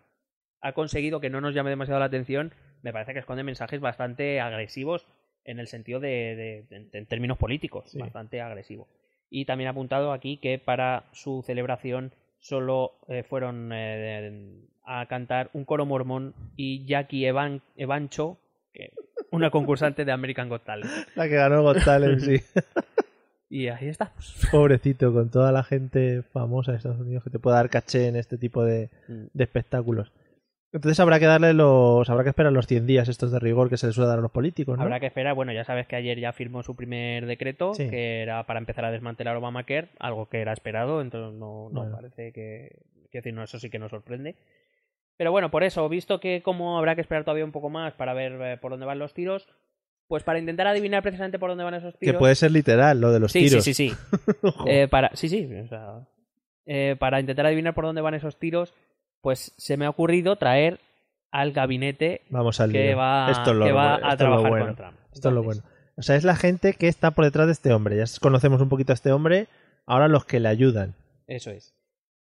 [0.61, 4.41] ha conseguido que no nos llame demasiado la atención, me parece que esconde mensajes bastante
[4.41, 5.07] agresivos
[5.45, 7.99] en el sentido de, de- de- en términos políticos, Sí.
[7.99, 8.89] bastante agresivo.
[9.29, 15.51] Y también ha apuntado aquí que para su celebración solo eh, fueron eh, a cantar
[15.55, 18.39] un coro mormón y Jackie Evan, Evancho,
[18.73, 18.93] que-
[19.31, 20.91] una concursante de American Got Talent.
[21.17, 22.37] La que ganó Got Talent, sí.
[23.55, 24.13] Y ahí está.
[24.51, 28.17] Pobrecito, con toda la gente famosa de Estados Unidos que te puede dar caché en
[28.17, 29.27] este tipo de, Mm.
[29.33, 30.13] de espectáculos.
[30.73, 32.11] Entonces habrá que darle los.
[32.11, 34.23] Habrá que esperar los 100 días estos de rigor que se les suele dar a
[34.23, 34.83] los políticos, ¿no?
[34.83, 37.89] Habrá que esperar, bueno, ya sabes que ayer ya firmó su primer decreto, Sí.
[37.89, 41.95] que era para empezar a desmantelar Obamacare, algo que era esperado, entonces no, no Bueno.
[41.95, 42.81] parece que,
[43.13, 44.35] que decir, no, eso sí que nos sorprende.
[45.17, 48.13] Pero bueno, por eso, visto que como habrá que esperar todavía un poco más para
[48.15, 49.47] ver eh, por dónde van los tiros,
[50.09, 52.15] pues para intentar adivinar precisamente por dónde van esos tiros.
[52.15, 53.65] Que puede ser literal lo de los sí, tiros.
[53.65, 54.49] sí, sí, sí.
[54.67, 56.07] Eh, para, sí, sí, o sea,
[56.67, 58.75] eh, para intentar adivinar por dónde van esos tiros,
[59.21, 60.81] pues se me ha ocurrido traer
[61.31, 62.97] al gabinete Vamos al que lío.
[62.97, 64.67] va, Esto es lo, que va bueno, a esto es lo trabajar bueno.
[64.67, 64.99] con Trump.
[65.13, 65.63] Esto es lo bueno.
[65.97, 67.97] O sea, es la gente que está por detrás de este hombre.
[67.97, 69.47] Ya conocemos un poquito a este hombre.
[69.87, 70.95] Ahora los que le ayudan.
[71.27, 71.75] Eso es.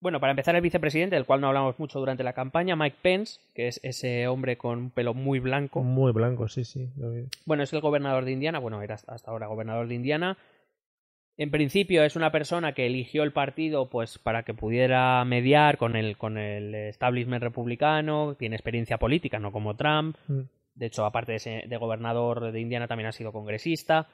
[0.00, 3.40] Bueno, para empezar, el vicepresidente, del cual no hablamos mucho durante la campaña, Mike Pence,
[3.54, 5.82] que es ese hombre con un pelo muy blanco.
[5.82, 6.90] Muy blanco, sí, sí.
[7.46, 8.58] Bueno, es el gobernador de Indiana.
[8.58, 10.36] Bueno, era hasta ahora gobernador de Indiana.
[11.38, 15.94] En principio es una persona que eligió el partido pues para que pudiera mediar con
[15.96, 20.16] el, con el establishment republicano, tiene experiencia política, no como Trump.
[20.28, 20.40] Mm.
[20.74, 24.08] De hecho, aparte de, ser- de gobernador de Indiana, también ha sido congresista.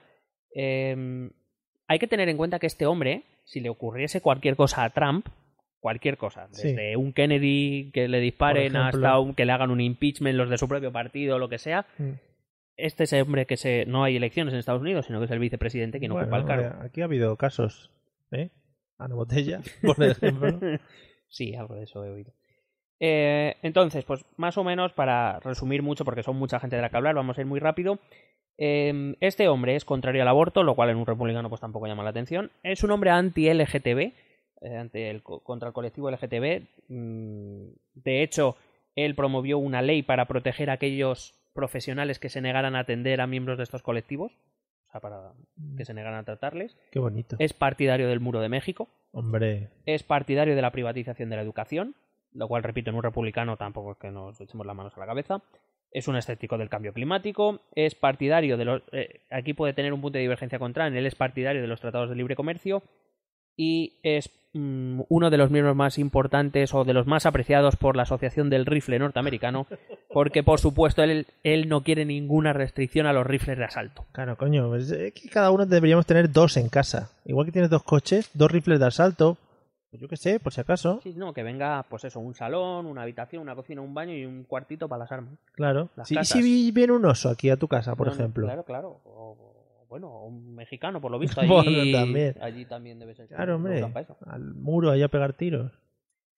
[0.55, 1.29] Eh,
[1.87, 5.27] hay que tener en cuenta que este hombre, si le ocurriese cualquier cosa a Trump,
[5.83, 6.69] cualquier cosa, Sí.
[6.69, 10.57] desde un Kennedy que le disparen hasta un, que le hagan un impeachment los de
[10.57, 12.13] su propio partido, lo que sea, Mm.
[12.77, 15.31] este es el hombre que se no hay elecciones en Estados Unidos, sino que es
[15.33, 16.83] el vicepresidente quien Bueno, ocupa el cargo.
[16.85, 17.91] Aquí ha habido casos.
[18.31, 18.51] ¿Eh?
[18.99, 20.59] Ana Botella, por ejemplo.
[21.29, 22.33] sí, algo de eso he oído.
[23.01, 26.89] Eh, entonces, pues más o menos, para resumir mucho, porque son mucha gente de la
[26.91, 27.99] que hablar, vamos a ir muy rápido.
[28.59, 32.05] Eh, este hombre es contrario al aborto, lo cual en un republicano pues tampoco llama
[32.05, 32.53] la atención.
[32.63, 34.13] Es un hombre anti-LGTB,
[34.65, 36.63] ante el, co- contra el colectivo LGTB.
[36.89, 38.57] Mm, de hecho,
[38.97, 43.27] él promovió una ley para proteger a aquellos profesionales que se negaran a atender a
[43.27, 44.33] miembros de estos colectivos,
[44.89, 45.33] o sea, para
[45.77, 46.77] que se negaran a tratarles.
[46.91, 47.37] Qué bonito.
[47.39, 51.95] Es partidario del Muro de México, Hombre, es partidario de la privatización de la educación,
[52.33, 55.07] lo cual, repito, en un republicano tampoco es que nos echemos las manos a la
[55.07, 55.43] cabeza.
[55.91, 58.83] Es un escéptico del cambio climático, es partidario de los...
[58.93, 61.81] eh, aquí puede tener un punto de divergencia con Trump, él es partidario de los
[61.83, 62.83] tratados de libre comercio
[63.57, 67.97] y es mm, uno de los miembros más importantes o de los más apreciados por
[67.97, 69.67] la Asociación del Rifle Norteamericano,
[70.13, 74.07] porque por supuesto él, él no quiere ninguna restricción a los rifles de asalto.
[74.13, 74.75] claro, coño.
[74.77, 77.11] Es es que cada uno deberíamos tener dos en casa.
[77.25, 79.37] Igual que tienes dos coches, dos rifles de asalto.
[79.91, 81.01] Pues yo qué sé, por si acaso.
[81.03, 84.25] Sí, no, que venga, pues eso, un salón, una habitación, una cocina, un baño y
[84.25, 85.35] un cuartito para las armas.
[85.53, 85.91] Claro.
[85.97, 88.47] Las Sí, ¿Y si viene un oso aquí a tu casa, por No, no, ejemplo?
[88.47, 89.01] Claro, claro.
[89.05, 89.37] O,
[89.93, 91.43] bueno, un mexicano, por lo visto.
[91.47, 92.35] Bueno, Allí también.
[92.41, 93.27] allí también debe ser.
[93.29, 93.85] Claro, hombre.
[94.25, 95.71] Al muro ahí a pegar tiros.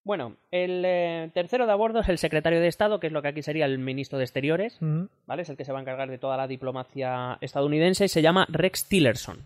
[0.02, 3.22] Bueno, el eh, tercero de a bordo es el secretario de Estado, que es lo
[3.22, 4.76] que aquí sería el ministro de Exteriores.
[4.80, 5.42] ¿vale?
[5.42, 8.44] Es el que se va a encargar de toda la diplomacia estadounidense y se llama
[8.50, 9.38] Rex Tillerson.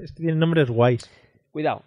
[0.00, 1.08] Es que tienen nombres guays.
[1.52, 1.82] Cuidado.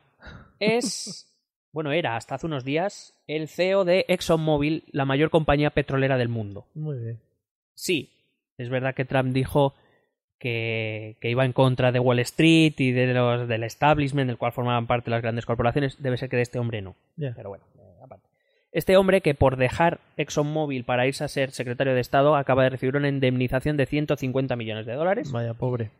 [0.62, 1.30] Es.
[1.73, 6.30] bueno, era hasta hace unos días el CEO de ExxonMobil, la mayor compañía petrolera del
[6.30, 6.65] mundo.
[6.75, 7.19] Muy bien.
[7.73, 8.10] Sí,
[8.58, 9.73] es verdad que Trump dijo
[10.39, 14.52] que, que iba en contra de Wall Street y de los, del establishment del cual
[14.52, 16.02] formaban parte las grandes corporaciones.
[16.02, 16.95] Debe ser que de este hombre no.
[17.17, 18.28] Pero bueno, eh, aparte.
[18.71, 22.69] Este hombre que por dejar ExxonMobil para irse a ser secretario de Estado acaba de
[22.69, 25.32] recibir una indemnización de 150 millones de dólares.
[25.32, 25.91] Vaya, pobre.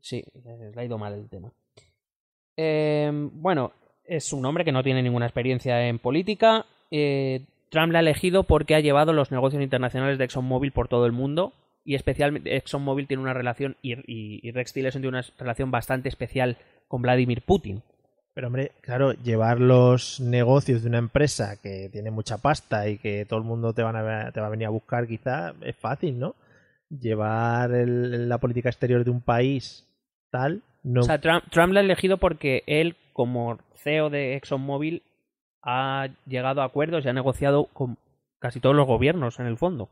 [0.00, 1.52] Sí, le ha ido mal el tema.
[2.56, 3.72] Eh, bueno,
[4.04, 6.66] es un hombre que no tiene ninguna experiencia en política.
[6.90, 11.06] Eh, Trump la ha elegido porque ha llevado los negocios internacionales de ExxonMobil por todo
[11.06, 11.52] el mundo
[11.86, 16.08] y especialmente ExxonMobil tiene una relación y, y, y Rex Tillerson tiene una relación bastante
[16.10, 17.82] especial con Vladimir Putin.
[18.34, 23.24] Pero hombre, claro, llevar los negocios de una empresa que tiene mucha pasta y que
[23.24, 26.18] todo el mundo te, van a, te va a venir a buscar quizá es fácil,
[26.18, 26.34] ¿no?
[26.90, 29.84] Llevar el- la política exterior de un país
[30.30, 31.00] tal, no...
[31.00, 35.02] O sea, Trump, Trump la ha elegido porque él, como CEO de ExxonMobil,
[35.62, 37.96] ha llegado a acuerdos y ha negociado con
[38.38, 39.88] casi todos los gobiernos, en el fondo.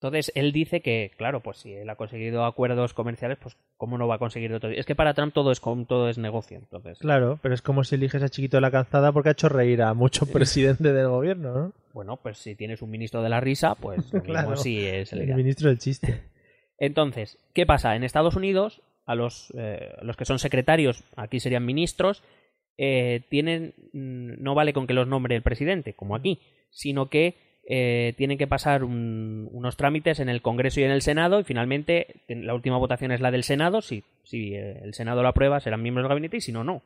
[0.00, 4.06] Entonces, él dice que, claro, pues si él ha conseguido acuerdos comerciales, pues ¿cómo no
[4.06, 4.70] va a conseguir otro?
[4.70, 6.98] Es que para Trump todo es, todo es negocio, entonces.
[7.00, 9.82] Claro, pero es como si eliges a Chiquito de la Calzada porque ha hecho reír
[9.82, 11.72] a mucho presidente del gobierno, ¿no?
[11.92, 14.56] Bueno, pues si tienes un ministro de la risa, pues lo mismo Claro.
[14.56, 15.36] sí es El legal.
[15.36, 16.22] ministro del chiste.
[16.78, 17.96] Entonces, ¿qué pasa?
[17.96, 22.22] En Estados Unidos, a los, eh, los que son secretarios, aquí serían ministros,
[22.76, 23.74] eh, tienen.
[23.92, 26.38] mm, No vale con que los nombre el presidente, como aquí,
[26.70, 31.02] sino que eh, tienen que pasar un- unos trámites en el Congreso y en el
[31.02, 33.82] Senado, y finalmente en- la última votación es la del Senado.
[33.82, 36.80] Si, si eh, el Senado lo aprueba, serán miembros del gabinete, y si no, no.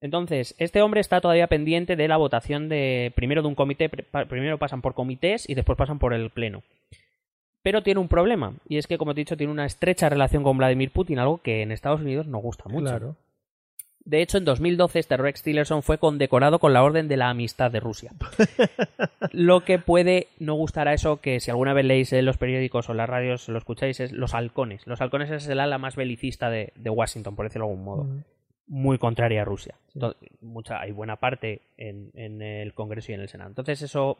[0.00, 3.12] Entonces, este hombre está todavía pendiente de la votación de.
[3.14, 6.64] Primero de un comité, primero pasan por comités y después pasan por el Pleno.
[7.62, 10.42] Pero tiene un problema, y es que, como te he dicho, tiene una estrecha relación
[10.42, 12.86] con Vladimir Putin, algo que en Estados Unidos no gusta mucho.
[12.86, 13.16] Claro.
[14.04, 17.70] De hecho, en 2012 este Rex Tillerson fue condecorado con la Orden de la Amistad
[17.70, 18.10] de Rusia.
[19.32, 22.88] lo que puede no gustar a eso que si alguna vez leéis en los periódicos
[22.88, 24.86] o en las radios lo escucháis es los halcones.
[24.86, 28.06] Los halcones es el ala más belicista de, de Washington, por decirlo de algún modo.
[28.66, 29.74] Muy contraria a Rusia.
[29.94, 33.50] Entonces, mucha, hay buena parte en, en el Congreso y en el Senado.
[33.50, 34.18] Entonces eso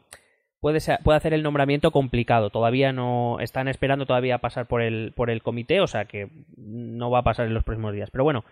[0.59, 2.49] puede, ser- puede hacer el nombramiento complicado.
[2.51, 7.09] Todavía no están esperando todavía pasar por el, por el comité, o sea que no
[7.09, 8.11] va a pasar en los próximos días.
[8.11, 8.43] Pero bueno,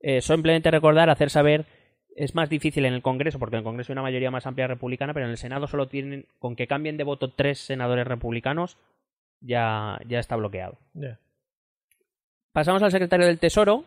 [0.00, 1.66] eh, simplemente recordar, hacer saber,
[2.16, 4.66] es más difícil en el Congreso, porque en el Congreso hay una mayoría más amplia
[4.66, 8.76] republicana, pero en el Senado solo tienen, con que cambien de voto tres senadores republicanos,
[9.40, 10.78] ya, ya está bloqueado.
[12.52, 13.84] Pasamos al secretario del Tesoro,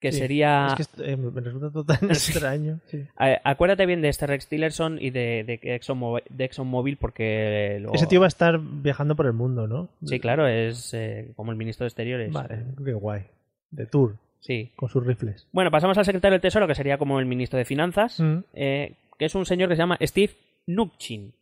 [0.00, 0.74] que Sí, sería...
[0.78, 2.78] Es que eh, me resulta tan extraño.
[2.86, 3.04] sí.
[3.42, 7.78] Acuérdate bien de este Rex Tillerson y de, de ExxonMobil, de ExxonMobil porque...
[7.80, 9.88] lo- Ese tío va a estar viajando por el mundo, ¿no?
[10.04, 12.32] Sí, claro, es eh, como el ministro de Exteriores.
[12.32, 13.22] Vale, qué guay.
[13.70, 14.70] De tour, Sí.
[14.76, 15.46] con sus rifles.
[15.52, 18.38] Bueno, pasamos al secretario del Tesoro, que sería como el ministro de Finanzas, Mm.
[18.52, 20.34] eh, que es un señor que se llama Steve
[20.66, 21.32] Mnuchin.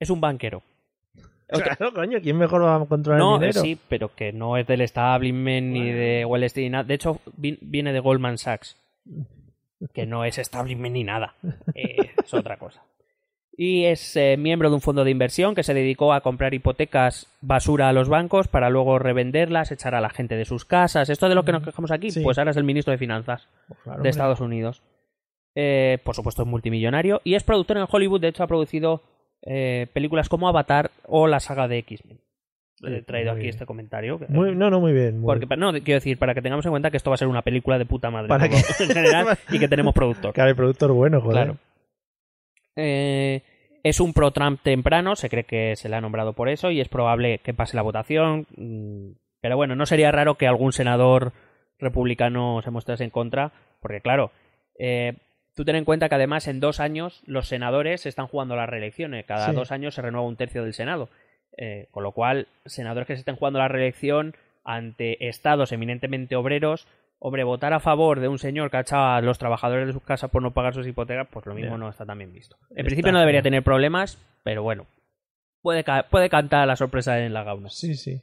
[0.00, 0.62] Es un banquero.
[1.48, 3.60] Claro, coño, ¿quién mejor va a controlar No, el eh, dinero?
[3.60, 6.84] sí, pero que no es del establishment ni de Wall Street ni nada.
[6.84, 8.76] De hecho, vi- viene de Goldman Sachs,
[9.92, 11.34] que no es establishment ni nada.
[11.74, 12.82] Eh, es otra cosa.
[13.58, 17.26] Y es eh, miembro de un fondo de inversión que se dedicó a comprar hipotecas
[17.40, 21.08] basura a los bancos para luego revenderlas, echar a la gente de sus casas.
[21.08, 22.20] Esto de lo que nos quejamos aquí, Sí.
[22.22, 24.10] pues ahora es el ministro de Finanzas Pues claro, de hombre.
[24.10, 24.82] Estados Unidos.
[25.54, 28.20] Eh, por supuesto, es multimillonario y es productor en Hollywood.
[28.20, 29.02] De hecho, ha producido
[29.42, 32.18] eh, películas como Avatar o la saga de X-Men.
[32.84, 33.54] He traído muy aquí bien.
[33.54, 34.20] este comentario.
[34.28, 35.18] Muy- no, no, muy bien.
[35.20, 37.28] muy- porque, no, quiero decir, para que tengamos en cuenta que esto va a ser
[37.28, 40.34] una película de puta madre Para que- en general y que tenemos productor.
[40.34, 41.44] Claro, el productor bueno, joder.
[41.44, 41.58] Claro.
[42.76, 43.42] Eh,
[43.82, 46.88] es un pro-Trump temprano, se cree que se le ha nombrado por eso y es
[46.88, 48.46] probable que pase la votación.
[48.56, 51.32] mm, Pero bueno, no sería raro que algún senador
[51.78, 54.32] republicano se mostrase en contra, porque claro,
[54.78, 55.14] eh,
[55.54, 59.24] tú ten en cuenta que además en dos años los senadores están jugando las reelecciones,
[59.26, 59.52] cada Sí.
[59.54, 61.08] dos años se renueva un tercio del Senado.
[61.58, 64.34] Eh, con lo cual, senadores que se estén jugando la reelección
[64.64, 66.86] ante estados eminentemente obreros,
[67.18, 70.02] hombre, votar a favor de un señor que ha echado a los trabajadores de sus
[70.02, 72.56] casas por no pagar sus hipotecas, pues lo mismo no está tan bien visto.
[72.70, 74.86] En Está principio no debería tener problemas, pero bueno,
[75.62, 77.70] puede, puede cantar la sorpresa en la gauna.
[77.70, 78.22] Sí, sí.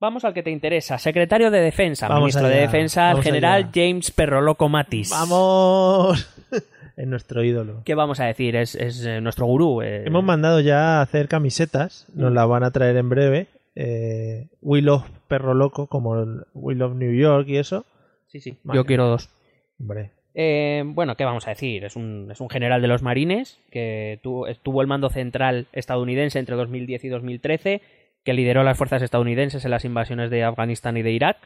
[0.00, 0.96] Vamos al que te interesa.
[0.98, 3.70] Secretario de Defensa, Vamos ministro de Defensa, el vamos general allá.
[3.74, 5.10] James Perroloco Matis.
[5.10, 6.26] ¡Vamos!
[6.96, 7.82] es nuestro ídolo.
[7.84, 8.56] ¿Qué vamos a decir?
[8.56, 9.82] Es, es, eh, nuestro gurú.
[9.82, 10.04] eh.
[10.06, 13.48] Hemos mandado ya a hacer camisetas, nos las van a traer en breve.
[13.82, 17.86] Eh, We Love Perro Loco, como el We Love New York y eso.
[18.26, 18.58] Sí, sí.
[18.62, 18.76] Vale.
[18.78, 19.30] Yo quiero dos.
[19.78, 21.84] Hombre, Eh, bueno, ¿qué vamos a decir?
[21.84, 26.38] Es un, es un general de los marines que tuvo, estuvo el mando central estadounidense
[26.38, 27.80] entre 2010 y 2013,
[28.22, 31.38] que lideró las fuerzas estadounidenses en las invasiones de Afganistán y de Irak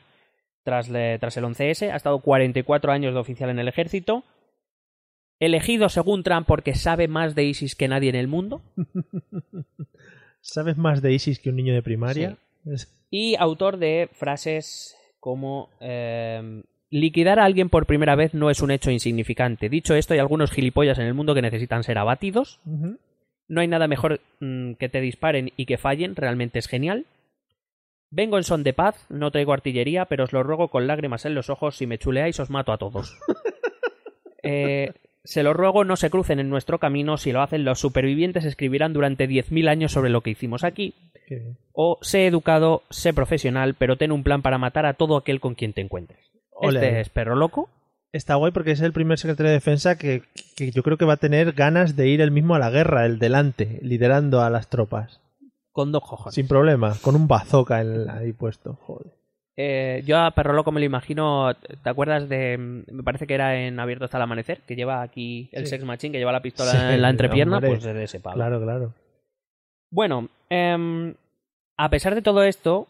[0.64, 1.90] tras, le- tras el 11S.
[1.92, 4.24] Ha estado 44 años de oficial en el ejército.
[5.40, 8.60] elegido según Trump porque sabe más de ISIS que nadie en el mundo.
[10.44, 12.36] ¿Sabes más de ISIS que un niño de primaria?
[13.10, 18.70] Y autor de frases como eh, liquidar a alguien por primera vez no es un
[18.70, 19.70] hecho insignificante.
[19.70, 22.60] Dicho esto, hay algunos gilipollas en el mundo que necesitan ser abatidos.
[23.48, 27.06] No hay nada mejor mm, que te disparen y que fallen, realmente es genial.
[28.10, 31.34] Vengo en son de paz, no traigo artillería, pero os lo ruego con lágrimas en
[31.34, 33.18] los ojos, si me chuleáis os mato a todos.
[34.46, 34.92] Eh,
[35.24, 38.92] se lo ruego no se crucen en nuestro camino, si lo hacen los supervivientes escribirán
[38.92, 40.94] durante 10.000 años sobre lo que hicimos aquí.
[41.26, 41.54] Qué.
[41.72, 45.54] O sé educado, sé profesional, pero ten un plan para matar a todo aquel con
[45.54, 46.20] quien te encuentres.
[46.60, 47.68] Este es perro loco.
[48.12, 50.22] Está guay porque es el primer secretario de defensa que,
[50.56, 53.06] que yo creo que va a tener ganas de ir él mismo a la guerra,
[53.06, 55.20] el delante, liderando a las tropas.
[55.72, 56.34] Con dos cojones.
[56.36, 58.74] Sin problema, con un bazooka en- ahí puesto.
[58.82, 59.12] Joder.
[59.56, 61.52] Eh, yo a Perro Loco me lo imagino.
[61.82, 62.56] ¿Te acuerdas de.?
[62.58, 65.70] Me parece que era en Abierto hasta el amanecer, que lleva aquí el Sí.
[65.70, 67.70] Sex Machine, que lleva la pistola Sí, en la entrepierna, hombre.
[67.70, 68.34] pues de ese palo.
[68.36, 68.92] Claro, claro.
[69.90, 71.14] Bueno, em,
[71.76, 72.88] a pesar de todo esto,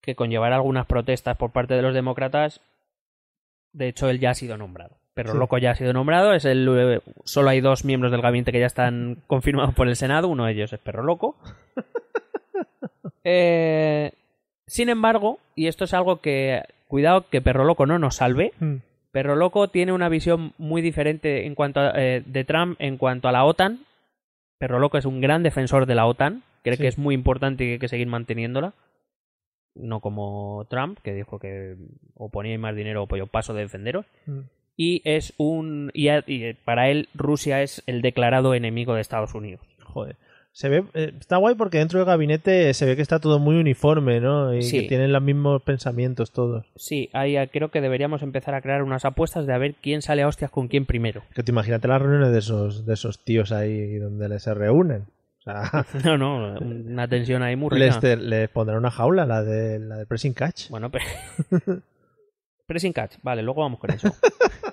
[0.00, 2.62] que conllevará algunas protestas por parte de los demócratas,
[3.74, 4.96] de hecho él ya ha sido nombrado.
[5.12, 5.38] Perro Sí.
[5.38, 8.60] Loco ya ha sido nombrado, es el eh, solo hay dos miembros del gabinete que
[8.60, 11.36] ya están confirmados por el Senado, uno de ellos es Perro Loco.
[13.28, 14.12] Eh,
[14.66, 18.76] sin embargo, y esto es algo que cuidado que Perro Loco no nos salve, Mm.
[19.12, 23.28] Perro Loco tiene una visión muy diferente en cuanto a, eh, de Trump en cuanto
[23.28, 23.80] a la OTAN.
[24.58, 26.82] Perro Loco es un gran defensor de la OTAN, cree Sí.
[26.82, 28.74] que es muy importante y que hay que seguir manteniéndola.
[29.74, 31.76] No como Trump, que dijo que
[32.14, 34.04] o poníais más dinero o yo paso de defenderos.
[34.26, 34.40] Mm.
[34.76, 35.90] Y es un.
[35.94, 36.08] Y
[36.64, 39.66] para él, Rusia es el declarado enemigo de Estados Unidos.
[39.82, 40.16] Joder.
[40.58, 43.56] Se ve, eh, está guay porque dentro del gabinete se ve que está todo muy
[43.56, 44.54] uniforme, ¿no?
[44.54, 44.80] Y Sí.
[44.80, 46.64] que tienen los mismos pensamientos todos.
[46.76, 50.00] Sí, ahí eh, creo que deberíamos empezar a crear unas apuestas de a ver quién
[50.00, 51.20] sale a hostias con quién primero.
[51.34, 55.02] Que te imagínate las reuniones de esos, de esos tíos ahí donde les se reúnen.
[55.40, 57.84] O sea, No, no, una tensión ahí muy rica.
[57.84, 60.70] les, te- les pondrán una jaula, la de la del pressing catch.
[60.70, 61.04] Bueno, pero...
[62.66, 64.08] Pressing catch, vale, luego vamos con eso.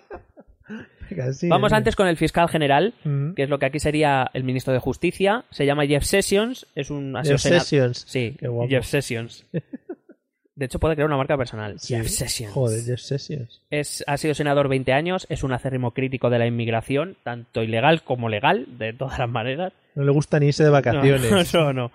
[1.15, 1.75] Casi, vamos ¿eh?
[1.75, 3.33] antes con el fiscal general, Mm.
[3.33, 5.45] que es lo que aquí sería el ministro de Justicia.
[5.51, 7.15] Se llama Jeff Sessions, es un...
[7.23, 8.05] Jeff Sessions.
[8.07, 8.69] Sí, Qué guapo.
[8.69, 9.45] Jeff Sessions.
[10.55, 11.79] De hecho, puede crear una marca personal.
[11.79, 11.95] Sí.
[11.95, 12.53] Jeff Sessions.
[12.53, 13.63] Joder, Jeff Sessions.
[13.71, 18.03] Es, ha sido senador 20 años, es un acérrimo crítico de la inmigración, tanto ilegal
[18.03, 19.73] como legal, de todas las maneras.
[19.95, 21.53] No le gusta ni irse de vacaciones.
[21.55, 21.91] No, no, no.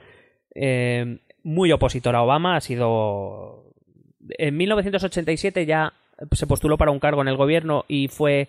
[0.56, 3.64] Eh, muy opositor a Obama, ha sido...
[4.30, 5.92] En 1987 ya
[6.32, 8.48] se postuló para un cargo en el gobierno y fue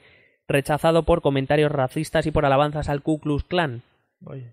[0.49, 3.83] rechazado por comentarios racistas y por alabanzas al Ku Klux Klan,
[4.25, 4.51] Oye,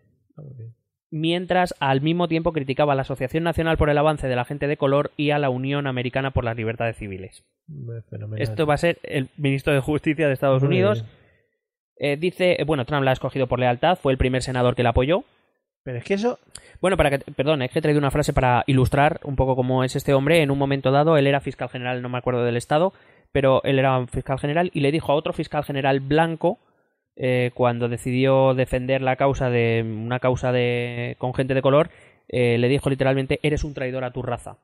[1.11, 4.67] mientras al mismo tiempo criticaba a la Asociación Nacional por el avance de la gente
[4.67, 7.45] de color y a la Unión Americana por las libertades civiles.
[8.11, 8.43] Fenomenal.
[8.43, 11.05] Esto va a ser el ministro de Justicia de Estados Muy Unidos.
[11.99, 14.83] Eh, dice, eh, bueno, Trump la ha escogido por lealtad, fue el primer senador que
[14.83, 15.25] la apoyó.
[15.83, 16.41] Pero es que eso.
[16.81, 19.85] Bueno, para que, perdón, es que he traído una frase para ilustrar un poco cómo
[19.85, 20.43] es este hombre.
[20.43, 22.93] En un momento dado, él era fiscal general, no me acuerdo del estado,
[23.37, 26.59] pero él era un fiscal general y le dijo a otro fiscal general blanco
[27.17, 31.91] eh, cuando decidió defender la causa de una causa de con gente de color,
[32.29, 34.57] eh, le dijo literalmente, eres un traidor a tu raza.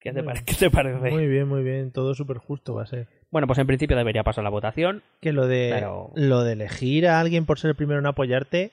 [0.00, 0.44] ¿Qué te, Muy pare- bien.
[0.46, 1.10] qué te parece?
[1.12, 1.92] Muy bien, muy bien.
[1.92, 3.06] Todo súper justo va a ser.
[3.30, 5.04] Bueno, pues en principio debería pasar la votación.
[5.20, 8.72] Que lo de, Pero- lo de elegir a alguien por ser el primero en apoyarte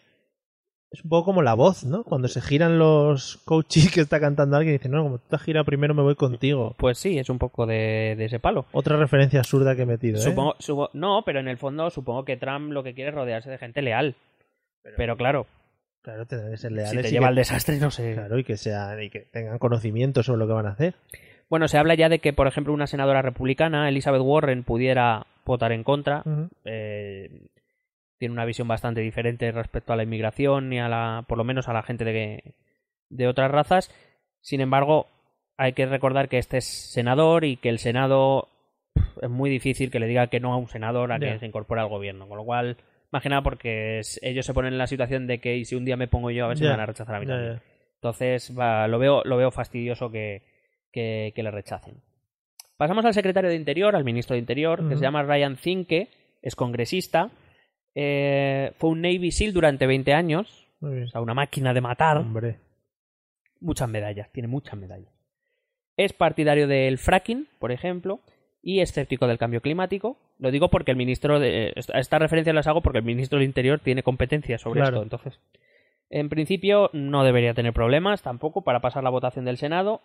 [0.91, 2.03] es un poco como la voz, ¿no?
[2.03, 5.35] Cuando se giran los coaches que está cantando alguien y dicen, no, como tú te
[5.35, 6.75] has girado primero, me voy contigo.
[6.77, 8.65] Pues sí, es un poco de, de ese palo.
[8.71, 10.21] Otra referencia absurda que he metido, ¿eh?
[10.21, 13.49] Supongo, supo- no, pero en el fondo supongo que Trump lo que quiere es rodearse
[13.51, 14.15] de gente leal.
[14.97, 15.45] Pero, claro,
[16.01, 17.01] Claro, tendrán que ser si leales.
[17.05, 18.13] te lleva al desastre, no sé.
[18.13, 20.95] Claro, y que, sean, y que tengan conocimiento sobre lo que van a hacer.
[21.49, 25.71] Bueno, se habla ya de que, por ejemplo, una senadora republicana, Elizabeth Warren, pudiera votar
[25.73, 26.23] en contra.
[26.63, 27.29] Eh,
[28.19, 31.67] tiene una visión bastante diferente respecto a la inmigración y a la, por lo menos
[31.69, 32.53] a la gente de,
[33.09, 33.89] de otras razas.
[34.41, 35.07] Sin embargo,
[35.57, 38.49] hay que recordar que este es senador y que el Senado
[39.21, 41.33] es muy difícil que le diga que no a un senador a Ya.
[41.33, 42.27] que se incorpore al gobierno.
[42.27, 42.77] Con lo cual,
[43.11, 45.85] más que nada porque ellos se ponen en la situación de que y si un
[45.85, 47.61] día me pongo yo, a ver si me van a rechazar a mí también.
[47.95, 50.43] Entonces, va, lo, veo, lo veo fastidioso que,
[50.91, 52.01] que, que le rechacen.
[52.77, 56.07] Pasamos al secretario de Interior, al ministro de Interior, que se llama Ryan Zinke,
[56.41, 57.29] es congresista.
[57.95, 61.03] Eh, fue un Navy SEAL durante 20 años, Muy bien.
[61.05, 62.17] o sea, una máquina de matar.
[62.17, 62.57] Hombre.
[63.59, 65.11] Muchas medallas, tiene muchas medallas.
[65.97, 68.21] Es partidario del fracking, por ejemplo,
[68.61, 70.17] y escéptico del cambio climático.
[70.37, 71.73] Lo digo porque el ministro de.
[71.75, 74.97] esta- Estas referencias las hago porque el ministro del Interior tiene competencia sobre Claro.
[74.97, 75.03] esto.
[75.03, 75.39] Entonces,
[76.09, 80.01] en principio, no debería tener problemas tampoco para pasar la votación del Senado.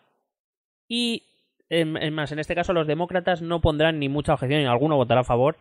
[0.88, 1.22] Y,
[1.68, 5.20] es más, en este caso, los demócratas no pondrán ni mucha objeción y alguno votará
[5.20, 5.56] a favor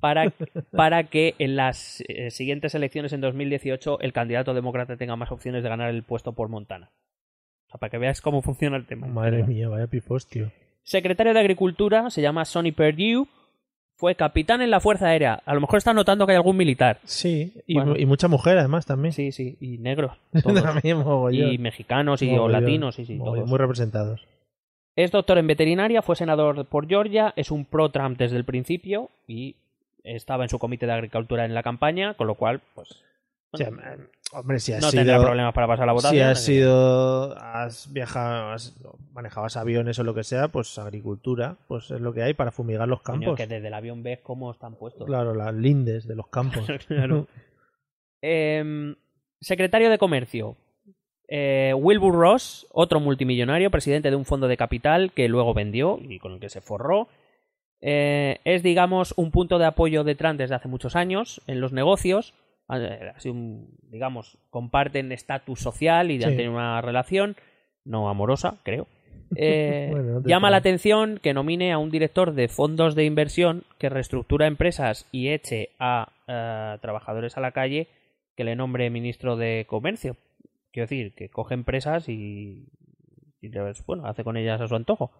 [0.00, 0.32] para,
[0.72, 5.62] para que en las eh, siguientes elecciones en 2018 el candidato demócrata tenga más opciones
[5.62, 6.90] de ganar el puesto por Montana.
[7.66, 9.06] O sea, para que veas cómo funciona el tema.
[9.06, 10.50] Madre mía, vaya pifostio.
[10.82, 13.26] Secretario de Agricultura se llama Sonny Perdue.
[13.96, 15.42] Fue capitán en la Fuerza Aérea.
[15.44, 17.00] A lo mejor está notando que hay algún militar.
[17.02, 17.96] Sí, y, Bueno.
[17.98, 19.12] y mucha mujer además también.
[19.12, 19.58] Sí, sí.
[19.60, 20.16] Y negros.
[20.42, 21.34] todos.
[21.34, 22.94] Y mexicanos y o latinos.
[22.94, 23.46] Sí, sí, todos.
[23.46, 24.24] Muy representados.
[24.98, 29.54] Es doctor en veterinaria, fue senador por Georgia, es un pro-Trump desde el principio y
[30.04, 33.04] estaba en su comité de agricultura en la campaña, con lo cual, pues,
[34.32, 35.00] hombre, si has no sido...
[35.00, 36.14] tendrá problemas para pasar la votación.
[36.14, 38.76] Si has sido, has viajado, has,
[39.12, 42.88] manejabas aviones o lo que sea, pues agricultura, pues es lo que hay para fumigar
[42.88, 43.36] los Coño, campos.
[43.36, 45.06] que desde el avión ves cómo están puestos.
[45.06, 46.66] Claro, las lindes de los campos.
[46.88, 47.26] Claro.
[48.20, 48.96] Em,
[49.40, 50.56] secretario de Comercio.
[51.28, 56.18] Eh, Wilbur Ross, otro multimillonario, presidente de un fondo de capital que luego vendió y
[56.18, 57.08] con el que se forró.
[57.80, 61.72] Eh, es, digamos, un punto de apoyo de Trump desde hace muchos años en los
[61.72, 62.34] negocios.
[62.66, 66.24] Así un, digamos, comparten estatus social y Sí.
[66.24, 67.36] han tenido una relación
[67.84, 68.86] no amorosa, creo.
[69.36, 73.04] Eh, Bueno, no te llama la atención que nomine a un director de fondos de
[73.04, 77.88] inversión que reestructura empresas y eche a eh, trabajadores a la calle
[78.36, 80.16] que le nombre ministro de comercio.
[80.72, 82.68] Quiero decir, que coge empresas y,
[83.42, 83.48] y
[83.86, 85.10] bueno, hace con ellas a su antojo.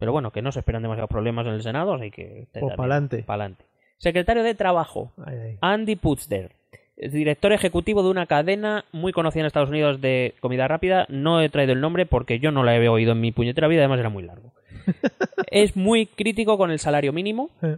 [0.00, 2.48] Pero bueno, que no se esperan demasiados problemas en el Senado, así que...
[2.58, 3.22] Pues pa'lante.
[3.22, 3.64] Pa'lante.
[3.98, 5.58] Secretario de Trabajo, Ay, ay.
[5.60, 6.52] Andy Putzder,
[6.96, 11.04] director ejecutivo de una cadena muy conocida en Estados Unidos de comida rápida.
[11.10, 13.82] No he traído el nombre porque yo no la he oído en mi puñetera vida,
[13.82, 14.52] además era muy largo.
[15.50, 17.76] es muy crítico con el salario mínimo Eh,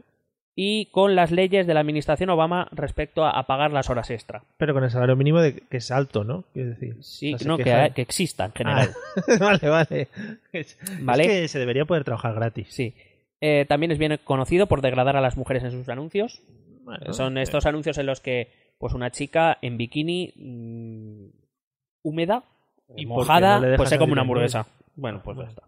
[0.55, 4.43] y con las leyes de la administración Obama respecto a, pagar las horas extra.
[4.59, 6.45] Pero con el salario mínimo de que es alto, ¿no?
[6.53, 6.97] Quiero decir.
[7.01, 8.91] Sí, no, que, que exista en general.
[9.17, 10.09] Ah, vale, vale.
[10.53, 11.23] Es, Vale.
[11.25, 12.69] es que se debería poder trabajar gratis.
[12.71, 12.95] Sí.
[13.41, 16.43] Eh, también es bien conocido por degradar a las mujeres en sus anuncios.
[16.85, 18.49] Bueno, Son eh, estos anuncios en los que
[18.79, 21.27] pues una chica en bikini mm,
[22.03, 22.45] húmeda
[22.97, 24.67] ¿Y y mojada, no pues se come una hamburguesa.
[24.95, 25.63] Bueno, pues ya está.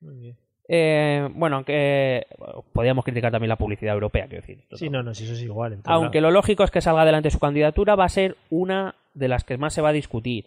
[0.00, 0.36] muy bien.
[0.72, 2.26] Eh, bueno, que
[2.72, 4.62] podríamos criticar también la publicidad europea, quiero decir.
[4.72, 5.72] Sí, no- no, sí, eso es igual.
[5.72, 9.26] en Aunque lo lógico es que salga adelante su candidatura, va a ser una de
[9.26, 10.46] las que más se va a discutir.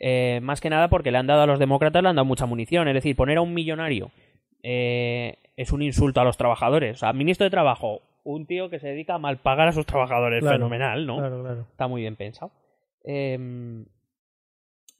[0.00, 2.46] Eh, más que nada porque le han dado a los demócratas, le han dado mucha
[2.46, 2.88] munición.
[2.88, 4.10] Es decir, poner a un millonario
[4.62, 6.96] eh, es un insulto a los trabajadores.
[6.96, 10.40] O sea, ministro de Trabajo, un tío que se dedica a malpagar a sus trabajadores.
[10.40, 11.18] Claro, Fenomenal, ¿no?
[11.18, 11.60] Claro, claro.
[11.70, 12.52] Está muy bien pensado.
[13.04, 13.84] Eh,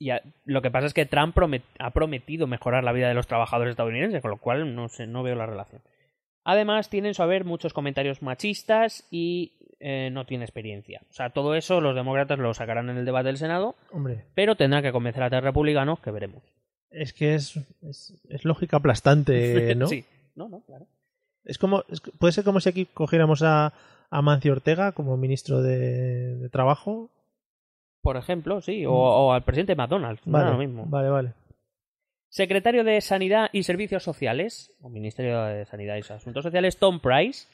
[0.03, 3.14] y a- lo que pasa es que Trump promet- ha prometido mejorar la vida de
[3.14, 5.80] los trabajadores estadounidenses, con lo cual no, sé, no veo la relación.
[6.44, 9.53] Además, tiene en su haber muchos comentarios machistas y
[9.84, 11.00] eh, no tiene experiencia.
[11.11, 14.55] O sea, todo eso los demócratas lo sacarán en el debate del Senado, Hombre, pero
[14.57, 16.42] tendrá que convencer a los republicanos que veremos.
[16.90, 19.86] es que es, es, es lógica aplastante, ¿no?
[19.86, 20.05] sí.
[20.34, 20.86] No, no, claro.
[21.44, 23.72] Es como, es- puede ser como si aquí cogiéramos a,
[24.11, 27.11] a Mancio Ortega como ministro de, de Trabajo.
[28.03, 30.26] Por ejemplo, sí, o, o al presidente McDonald's.
[30.26, 30.84] no Vale, lo mismo.
[30.86, 31.32] vale, vale.
[32.28, 37.46] Secretario de Sanidad y Servicios Sociales, o Ministerio de Sanidad y Asuntos Sociales, Tom Price,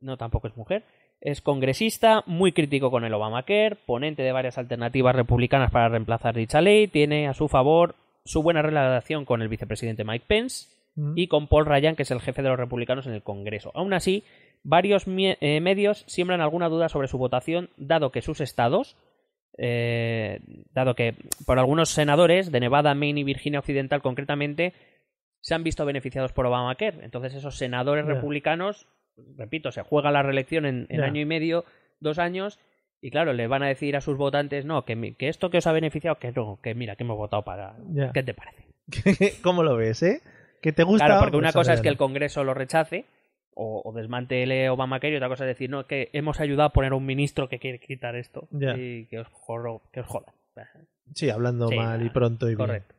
[0.00, 0.84] no tampoco es mujer,
[1.20, 6.60] es congresista, muy crítico con el Obamacare, ponente de varias alternativas republicanas para reemplazar dicha
[6.60, 11.12] ley, tiene a su favor su buena relación con el vicepresidente Mike Pence Mm.
[11.14, 13.70] y con Paul Ryan, que es el jefe de los republicanos en el Congreso.
[13.74, 14.24] Aún así,
[14.62, 18.96] varios eh, medios siembran alguna duda sobre su votación, dado que sus estados,
[19.58, 20.40] eh,
[20.72, 21.14] dado que
[21.46, 24.74] por algunos senadores de Nevada, Maine y Virginia Occidental concretamente,
[25.40, 27.04] se han visto beneficiados por Obamacare.
[27.04, 28.86] Entonces esos senadores republicanos,
[29.36, 31.64] repito, se juega la reelección en, año y medio,
[32.00, 32.58] dos años,
[33.00, 35.66] y claro, le van a decir a sus votantes, no, que, que esto que os
[35.66, 37.76] ha beneficiado, que no, que mira, que hemos votado para...
[37.92, 38.10] Ya.
[38.12, 38.66] ¿Qué te parece?
[39.42, 40.20] ¿Cómo lo ves, eh?
[40.60, 41.06] ¿Que te gusta?
[41.06, 41.96] Claro, porque una Pues cosa es que el.
[41.96, 43.04] Congreso lo rechace
[43.58, 46.92] o, o desmantele Obamacare y otra cosa es decir, no, que hemos ayudado a poner
[46.92, 48.76] un ministro que quiere quitar esto Ya.
[48.76, 50.34] y que os, jorro- que os jodan.
[51.14, 52.58] Sí, hablando Sí, mal y pronto y bien.
[52.58, 52.94] Correcto.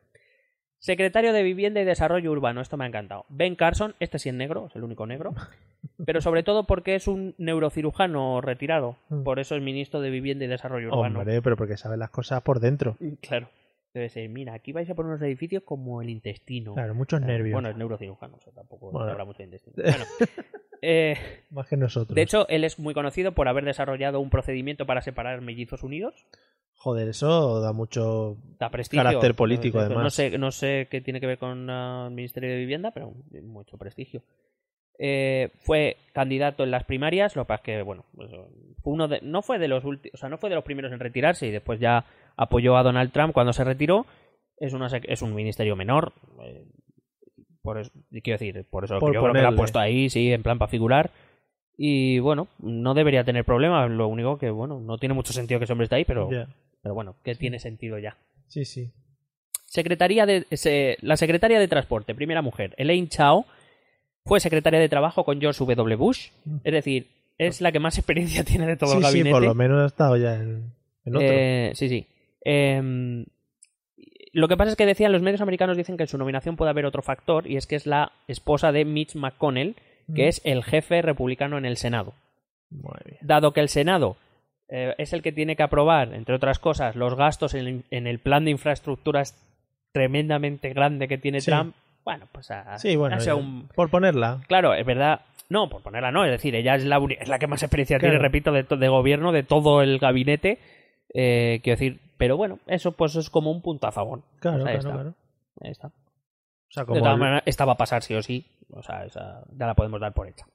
[0.79, 3.25] Secretario de Vivienda y Desarrollo Urbano, esto me ha encantado.
[3.29, 5.33] Ben Carson, este sí es negro, es el único negro,
[6.05, 9.23] pero sobre todo porque es un neurocirujano retirado, Mm.
[9.23, 11.19] por eso es ministro de Vivienda y Desarrollo Urbano.
[11.19, 12.95] Hombre, pero porque sabe las cosas por dentro.
[13.21, 13.49] Claro.
[13.97, 16.75] Debe ser, mira, aquí vais a poner unos edificios como el intestino.
[16.75, 17.53] Claro, muchos Claro, nervios.
[17.53, 19.09] Bueno, es neurocirujano, o sea, tampoco Bueno.
[19.11, 19.75] habla mucho de intestino.
[19.83, 20.05] Bueno,
[20.83, 21.15] eh,
[21.49, 22.13] Más que nosotros.
[22.13, 26.27] de hecho, él es muy conocido por haber desarrollado un procedimiento para separar mellizos unidos.
[26.75, 28.37] Joder, eso da mucho.
[28.59, 29.03] Da prestigio.
[29.03, 30.03] Carácter político, además.
[30.03, 33.15] No sé, no sé qué tiene que ver con ah, el Ministerio de Vivienda, pero
[33.41, 34.21] mucho prestigio.
[34.99, 38.29] Eh, fue candidato en las primarias, lo que pasa es que, bueno, pues,
[38.83, 40.91] fue uno de, no fue de los últimos, o sea, no fue de los primeros
[40.91, 42.05] en retirarse y después ya
[42.37, 44.05] apoyó a Donald Trump cuando se retiró.
[44.59, 46.13] Es, una, es un ministerio menor,
[46.43, 46.65] eh,
[47.61, 47.91] por eso,
[48.23, 50.57] quiero decir, por eso Por yo creo que lo ha puesto ahí, sí, en plan
[50.57, 51.11] para figurar.
[51.77, 53.91] Y bueno, no debería tener problemas.
[53.91, 56.29] Lo único que, bueno, no tiene mucho sentido que ese hombre esté ahí, pero,
[56.81, 58.17] pero bueno, que tiene sentido ya.
[58.47, 58.91] Sí, sí.
[59.65, 63.45] Secretaría de, se- la secretaria de Transporte, primera mujer, Elaine Chao,
[64.25, 65.95] fue secretaria de Trabajo con George W.
[65.97, 66.29] Bush.
[66.63, 69.31] Es decir, es la que más experiencia tiene de todo sí, el sí, gabinete.
[69.33, 70.71] por lo menos ha estado ya en,
[71.05, 71.27] en otro.
[71.29, 72.07] Eh, sí, sí.
[72.49, 73.25] Em,
[74.33, 76.71] lo que pasa es que decían, los medios americanos dicen que en su nominación puede
[76.71, 79.75] haber otro factor, y es que es la esposa de Mitch McConnell,
[80.15, 80.27] que Mm.
[80.29, 82.13] es el jefe republicano en el Senado.
[82.69, 83.17] Muy bien.
[83.21, 84.15] Dado que el Senado
[84.69, 88.19] eh, es el que tiene que aprobar, entre otras cosas, los gastos en, en el
[88.19, 89.33] plan de infraestructuras
[89.93, 91.49] tremendamente grande que tiene Sí.
[91.51, 91.73] Trump,
[92.03, 94.39] bueno, pues ha, Sí, bueno, un- por ponerla.
[94.47, 95.21] Claro, es verdad.
[95.49, 98.17] No, por ponerla no, es decir, ella es la, es la que más experiencia tiene,
[98.19, 100.57] repito, de, de gobierno, de todo el gabinete.
[101.13, 104.21] Eh, quiero decir, pero bueno, eso pues es como un punto a favor.
[104.39, 105.15] Claro, Pues ahí claro, está, claro.
[105.61, 105.87] ahí está.
[105.87, 108.45] O sea, De todas el- maneras, esta va a pasar sí o sí.
[108.71, 110.45] O sea, esa ya la podemos dar por hecha.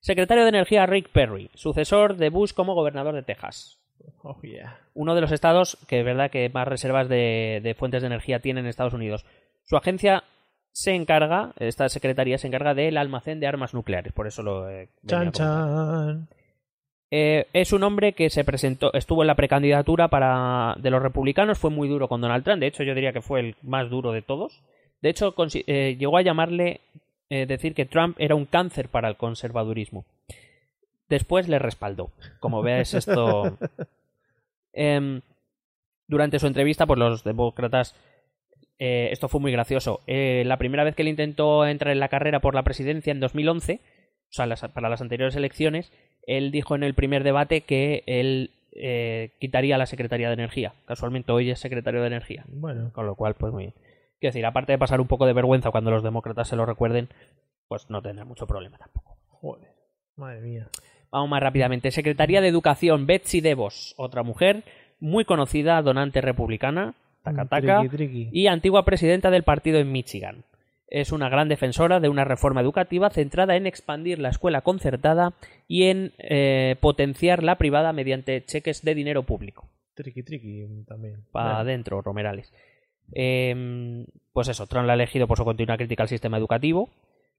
[0.00, 3.78] Secretario de Energía Rick Perry, sucesor de Bush como gobernador de Texas.
[4.22, 4.78] Oh, yeah.
[4.94, 8.38] Uno de los estados que es verdad que más reservas de, de fuentes de energía
[8.40, 9.26] tiene en Estados Unidos.
[9.64, 10.22] Su agencia
[10.70, 14.90] se encarga, esta secretaría se encarga del almacén de armas nucleares, por eso lo eh,
[15.08, 16.28] Chan, chan.
[17.10, 21.58] Eh, es un hombre que se presentó, estuvo en la precandidatura para de los republicanos,
[21.58, 24.12] fue muy duro con Donald Trump, de hecho yo diría que fue el más duro
[24.12, 24.62] de todos.
[25.00, 25.34] De hecho,
[25.66, 26.80] eh, llegó a llamarle,
[27.30, 30.04] eh, decir que Trump era un cáncer para el conservadurismo.
[31.08, 32.10] Después le respaldó.
[32.40, 33.56] Como ves, esto.
[34.72, 35.22] Em,
[36.06, 37.94] durante su entrevista, pues los demócratas.
[38.78, 40.00] eh, esto fue muy gracioso.
[40.06, 43.18] Eh, la primera vez que él intentó entrar en la carrera por la presidencia en
[43.18, 45.90] 2011, o sea, las- para las anteriores elecciones,
[46.28, 50.74] él dijo en el primer debate que él eh, quitaría la Secretaría de Energía.
[50.86, 52.44] Casualmente hoy es secretario de Energía.
[52.48, 53.74] Bueno, Con lo cual, pues muy bien.
[54.20, 57.08] Quiero decir, aparte de pasar un poco de vergüenza cuando los demócratas se lo recuerden,
[57.66, 59.16] pues no tendrá mucho problema tampoco.
[59.30, 59.68] joder.
[60.16, 60.68] Madre mía.
[61.10, 61.90] Vamos más rápidamente.
[61.90, 64.64] Secretaría de Educación, Betsy DeVos, otra mujer
[65.00, 68.28] muy conocida, donante republicana, taca, taca, Triqui, triqui.
[68.32, 70.44] y antigua presidenta del partido en Michigan.
[70.90, 75.34] Es una gran defensora de una reforma educativa centrada en expandir la escuela concertada
[75.66, 79.68] y en eh, potenciar la privada mediante cheques de dinero público.
[79.94, 81.24] Triqui, triqui también.
[81.32, 82.52] Para adentro, Romerales.
[83.12, 86.88] Eh, pues eso, Trump la ha elegido por su continua crítica al sistema educativo.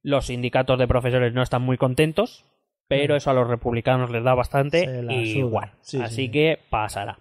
[0.03, 2.45] Los sindicatos de profesores no están muy contentos,
[2.87, 3.17] pero Mm.
[3.17, 5.71] eso a los republicanos les da bastante igual.
[5.81, 6.31] Sí, Así sí.
[6.31, 7.19] que pasará.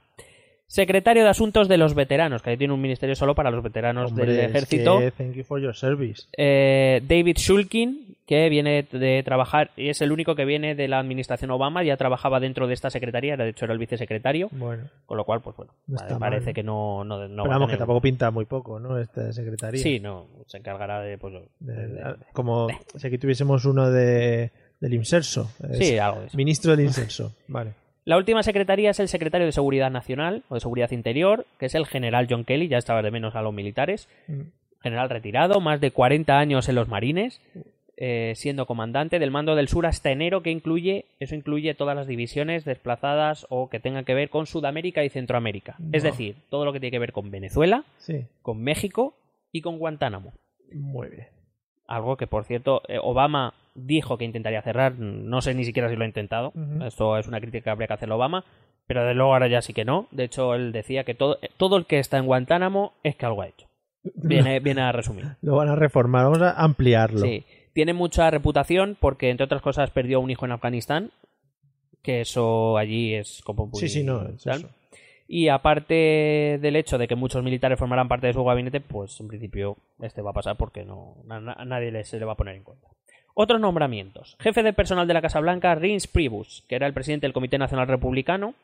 [0.71, 4.11] Secretario de Asuntos de los Veteranos, que ahí tiene un ministerio solo para los veteranos
[4.11, 4.99] hombre, del es ejército.
[4.99, 6.25] que thank you for your service.
[6.37, 10.99] Eh, David Shulkin, que viene de trabajar, y es el único que viene de la
[10.99, 15.17] administración Obama, ya trabajaba dentro de esta secretaría, de hecho era el vicesecretario, Bueno, con
[15.17, 16.55] lo cual, pues bueno, No parece mal.
[16.55, 18.99] que no, no, no pero vamos, que tampoco pinta muy poco, ¿no?
[18.99, 19.83] Esta secretaría.
[19.83, 24.51] Sí, no, se encargará de, pues, De- de- de- como si aquí tuviésemos uno de,
[24.81, 25.51] del Inserso.
[25.71, 26.37] Es sí, algo de eso.
[26.37, 27.33] Ministro del Inserso.
[27.47, 27.73] Vale.
[28.09, 31.75] La última secretaría es el secretario de Seguridad Nacional o de Seguridad Interior, que es
[31.75, 34.41] el general John Kelly, ya estaba de menos a los militares, Mm.
[34.83, 37.41] general retirado, más de 40 años en los marines,
[37.99, 42.07] eh, siendo comandante del mando del sur hasta enero, que incluye, eso incluye todas las
[42.07, 45.77] divisiones desplazadas o que tengan que ver con Sudamérica y Centroamérica.
[45.93, 49.17] Es decir, todo lo que tiene que ver con Venezuela, Sí, con México
[49.53, 50.33] y con Guantánamo.
[50.73, 51.27] muy bien.
[51.87, 53.53] Algo que, por cierto, eh, Obama
[53.87, 54.99] dijo que intentaría cerrar.
[54.99, 56.53] No sé ni siquiera si lo ha intentado.
[56.85, 58.45] Esto es una crítica que habría que hacerle a Obama.
[58.87, 60.09] Pero de luego ahora ya sí que no.
[60.11, 63.43] De hecho, él decía que todo, todo el que está en Guantánamo es que algo
[63.43, 63.67] ha hecho.
[64.15, 65.27] Viene, viene a resumir.
[65.43, 67.19] Lo van a reformar, vamos a ampliarlo.
[67.21, 67.45] Sí.
[67.75, 71.11] Tiene mucha reputación porque, entre otras cosas, perdió un hijo en Afganistán.
[72.03, 73.79] Que eso allí es como muy...
[73.81, 74.23] sí, sí, no.
[74.29, 74.69] es eso.
[75.27, 79.29] Y aparte del hecho de que muchos militares formarán parte de su gabinete, pues en
[79.29, 82.37] principio este va a pasar porque no a, na- a nadie se le va a
[82.37, 82.89] poner en cuenta.
[83.41, 84.37] Otros nombramientos.
[84.41, 87.57] Jefe de personal de la Casa Blanca, Reince Priebus, que era el presidente del Comité
[87.57, 88.55] Nacional Republicano,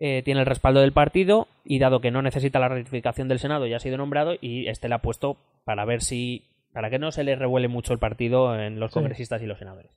[0.00, 3.66] eh, tiene el respaldo del partido y dado que no necesita la ratificación del Senado
[3.66, 7.12] ya ha sido nombrado y este le ha puesto para ver si para que no
[7.12, 8.94] se le revuele mucho el partido en los Sí.
[8.94, 9.90] congresistas y los senadores.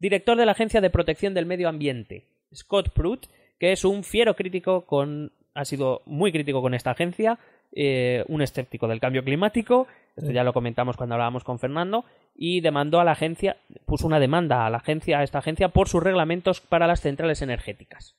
[0.00, 3.26] Director de la Agencia de Protección del Medio Ambiente, Scott Pruitt,
[3.60, 7.38] que es un fiero crítico con ha sido muy crítico con esta agencia,
[7.72, 9.86] eh, un escéptico del cambio climático,
[10.16, 12.04] esto ya lo comentamos cuando hablábamos con Fernando,
[12.38, 13.56] y demandó a la agencia,
[13.86, 17.40] puso una demanda a la agencia, a esta agencia, por sus reglamentos para las centrales
[17.42, 18.14] energéticas.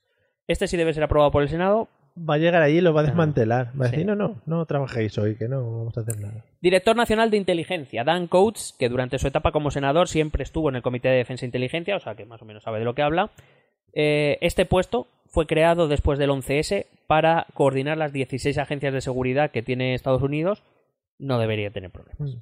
[0.48, 1.88] Este sí debe ser aprobado por el Senado.
[2.18, 3.10] Va a llegar allí y lo va a No.
[3.10, 3.68] desmantelar.
[3.80, 4.06] Va a decir, Sí.
[4.06, 6.44] no, no, no trabajéis hoy, que no vamos a hacer nada.
[6.62, 10.78] Director Nacional de Inteligencia, Dan Coates, que durante su etapa como senador siempre estuvo en
[10.78, 12.96] el Comité de Defensa e Inteligencia, o sea que más o menos sabe de lo
[12.96, 13.30] que habla.
[13.94, 19.52] Eh, este puesto fue creado después del 11S para coordinar las 16 agencias de seguridad
[19.52, 20.64] que tiene Estados Unidos.
[21.20, 22.36] No debería tener problemas.
[22.36, 22.38] Mm.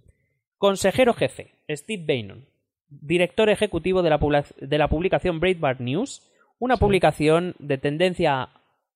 [0.57, 2.45] Consejero jefe, Steve Bannon.
[2.89, 6.21] director ejecutivo de la, publi- de la publicación Breitbart News,
[6.59, 8.49] una publicación de tendencia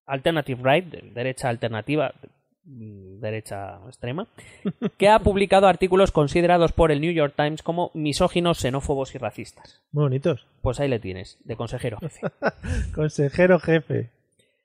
[0.05, 2.13] alternative right, de derecha alternativa,
[2.63, 4.27] mm, derecha extrema,
[4.97, 9.81] que ha publicado artículos considerados por el New York Times como misóginos, xenófobos y racistas.
[9.91, 10.47] Muy bonitos.
[10.61, 12.21] Pues ahí le tienes, de consejero jefe.
[12.95, 14.09] Consejero jefe.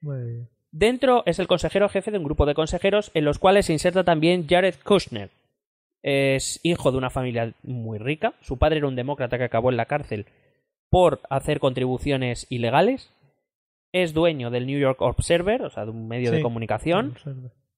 [0.01, 0.49] Muy bien.
[0.71, 4.05] Dentro es el consejero jefe de un grupo de consejeros en los cuales se inserta
[4.05, 5.31] también Jared Kushner.
[6.07, 8.35] Es hijo de una familia muy rica.
[8.43, 10.27] Su padre era un demócrata que acabó en la cárcel
[10.91, 13.11] por hacer contribuciones ilegales.
[13.91, 17.15] Es dueño del New York Observer, o sea, de un medio de comunicación.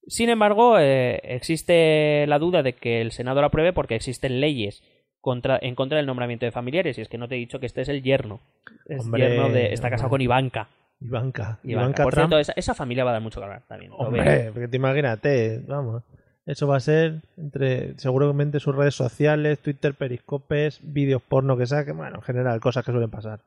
[0.08, 4.82] Sin embargo, eh, existe la duda de que el Senado lo apruebe porque existen leyes
[5.20, 6.98] contra, en contra del nombramiento de familiares.
[6.98, 8.40] Y es que no te he dicho que este es el yerno.
[8.86, 9.72] Es Hombre, yerno de.
[9.72, 10.16] Está casado hombre.
[10.16, 10.68] con Ivanka.
[11.00, 11.60] Ivanka.
[11.62, 11.68] Ivanka.
[11.68, 12.28] Ivanka Por Trump.
[12.30, 13.92] cierto, esa, esa familia va a dar mucho que hablar también.
[13.94, 16.02] Hombre, porque te imagínate, vamos.
[16.46, 21.96] Eso va a ser entre seguramente sus redes sociales, Twitter, periscopes, vídeos porno que saquen,
[21.96, 23.40] bueno, en general, cosas que suelen pasar.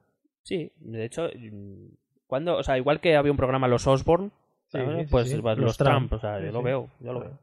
[0.44, 1.30] Sí, de hecho,
[2.28, 4.32] cuando, o sea, igual que había un programa Los Osborne,
[4.68, 5.00] Sí, ¿sabes?
[5.00, 5.38] sí, pues sí.
[5.38, 6.14] Los los, Trump, Trump.
[6.14, 7.40] o sea, yo lo veo, yo lo veo.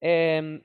[0.00, 0.60] Eh,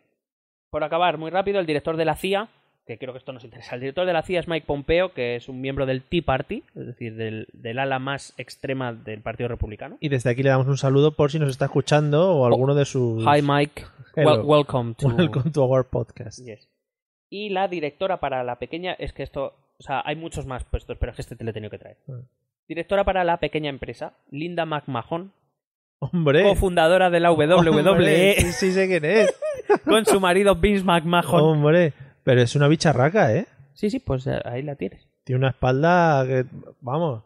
[0.70, 2.50] por acabar, muy rápido, el director de la CIA,
[2.90, 5.36] que creo que esto nos interesa, el director de la CIA es Mike Pompeo, que
[5.36, 9.48] es un miembro del Tea Party, es decir, del, del ala más extrema del Partido
[9.48, 9.98] Republicano.
[10.00, 12.86] Y desde aquí le damos un saludo por si nos está escuchando o alguno de
[12.86, 13.24] sus...
[13.24, 13.84] Hi Mike,
[14.44, 15.08] welcome to...
[15.08, 16.40] Welcome to our podcast.
[16.44, 16.68] Yes.
[17.30, 20.98] Y la directora para la pequeña, es que esto, o sea, hay muchos más puestos,
[21.00, 21.98] pero es que este te lo he tenido que traer.
[22.08, 22.22] Mm.
[22.68, 25.32] Directora para la pequeña empresa, Linda McMahon,
[26.00, 26.42] Hombre.
[26.42, 29.40] cofundadora de la WWE, sí sé quién es.
[29.86, 31.40] con su marido Vince McMahon.
[31.40, 31.94] Hombre.
[32.24, 33.48] Pero es una bicharraca, ¿eh?
[33.74, 35.08] Sí, sí, pues eh, ahí la tienes.
[35.24, 36.46] Tiene una espalda que,
[36.82, 37.24] vamos,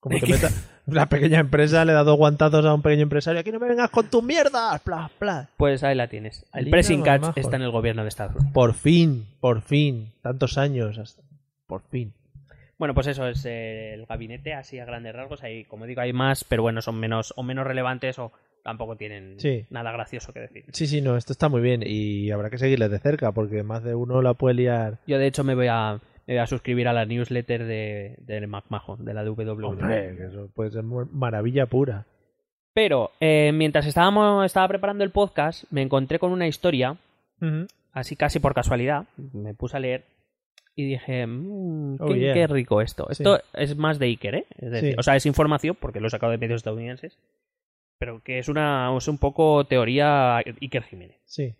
[0.00, 0.48] como te meta...
[0.86, 3.40] La pequeña empresa le da dos guantazos a un pequeño empresario.
[3.40, 4.80] Aquí no me vengas con tus mierdas.
[4.80, 5.46] Plas, plas.
[5.58, 6.46] Pues ahí la tienes.
[6.54, 8.52] El pressing catch está en el gobierno de Estados Unidos.
[8.54, 10.12] Por fin, por fin.
[10.22, 10.96] Tantos años.
[10.96, 11.20] hasta-
[11.66, 12.14] Por fin.
[12.78, 15.42] Bueno, pues eso es el gabinete, así a grandes rasgos.
[15.42, 18.32] Ahí, como digo, hay más, pero bueno, son menos o menos relevantes o
[18.68, 19.66] tampoco tienen Sí.
[19.70, 20.64] nada gracioso que decir.
[20.72, 23.82] Sí, sí, no, esto está muy bien y habrá que seguirles de cerca porque más
[23.82, 24.98] de uno la puede liar.
[25.06, 28.46] Yo, de hecho, me voy a, me voy a suscribir a la newsletter de, de
[28.46, 29.64] McMahon, de la WWE.
[29.64, 32.06] Hombre, eso puede ser maravilla pura.
[32.74, 36.96] Pero eh, mientras estábamos, estaba preparando el podcast, me encontré con una historia,
[37.92, 40.04] así casi por casualidad, me puse a leer
[40.76, 42.34] y dije, "Mm, Oh, qué, yeah.
[42.34, 43.06] qué rico esto.
[43.10, 43.14] Sí.
[43.24, 44.44] Esto es más de Iker, ¿eh?
[44.58, 44.96] Es decir, Sí.
[44.96, 47.18] O sea, es información, porque lo he sacado de medios estadounidenses,
[47.98, 51.16] pero que es una es un poco teoría Iker Jiménez.
[51.24, 51.54] Sí.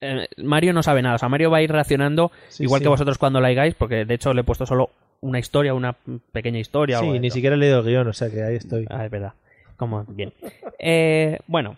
[0.00, 2.84] Eh, Mario no sabe nada, o sea, Mario va a ir reaccionando sí, igual sí.
[2.84, 4.90] que vosotros cuando la hagáis, porque de hecho le he puesto solo
[5.20, 5.96] una historia, una
[6.32, 7.00] pequeña historia.
[7.00, 8.86] Sí, ni siquiera he leído el guion, o sea que ahí estoy.
[8.88, 9.34] Ah, es verdad.
[9.76, 10.32] Como bien.
[10.78, 11.76] Eh, bueno.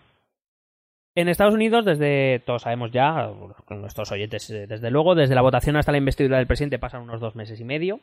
[1.13, 3.29] En Estados Unidos, desde, todos sabemos ya,
[3.65, 7.01] con nuestros oyentes, eh, desde luego, desde la votación hasta la investidura del presidente pasan
[7.01, 7.99] unos dos meses y medio.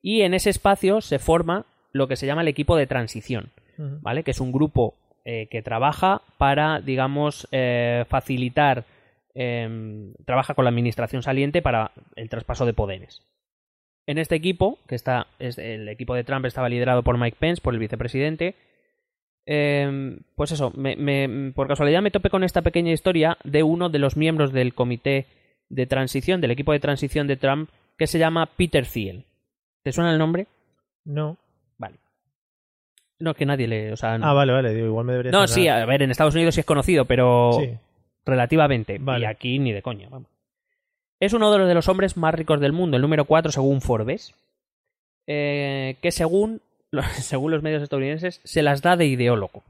[0.00, 3.50] Y en ese espacio se forma lo que se llama el equipo de transición,
[4.02, 4.22] ¿vale?
[4.22, 8.84] Que es un grupo eh, que trabaja para, digamos, eh, facilitar,
[9.34, 13.22] em, trabaja con la administración saliente para el traspaso de poderes.
[14.06, 17.60] En este equipo, que está, es, el equipo de Trump estaba liderado por Mike Pence,
[17.62, 18.54] por el vicepresidente,
[19.46, 23.88] em, pues eso, me- me- por casualidad me topé con esta pequeña historia de uno
[23.88, 25.26] de los miembros del comité
[25.68, 29.24] de transición, del equipo de transición de Trump, que se llama Peter Thiel.
[29.82, 30.46] ¿Te suena el nombre?
[31.04, 31.36] No.
[33.20, 33.92] No, que nadie le...
[33.92, 35.48] O sea, no, Ah, vale, vale, digo, igual me debería no sonar.
[35.48, 37.70] sí, a ver, en Estados Unidos sí es conocido, pero Sí.
[38.24, 38.98] relativamente.
[38.98, 39.22] Vale.
[39.22, 40.28] Y aquí ni de coña, vamos.
[41.20, 43.82] Es uno de los, de los hombres más ricos del mundo, el número 4 según
[43.82, 44.34] Forbes,
[45.26, 46.62] eh, que según,
[47.12, 49.62] según los medios estadounidenses se las da de ideólogo.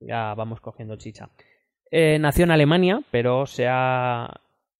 [0.00, 1.30] Ya vamos cogiendo chicha.
[1.90, 4.28] Eh, nació en Alemania, pero se ha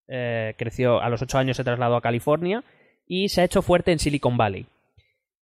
[0.08, 2.62] eh, creció a los 8 años se trasladó a California
[3.06, 4.66] y se ha hecho fuerte en Silicon Valley.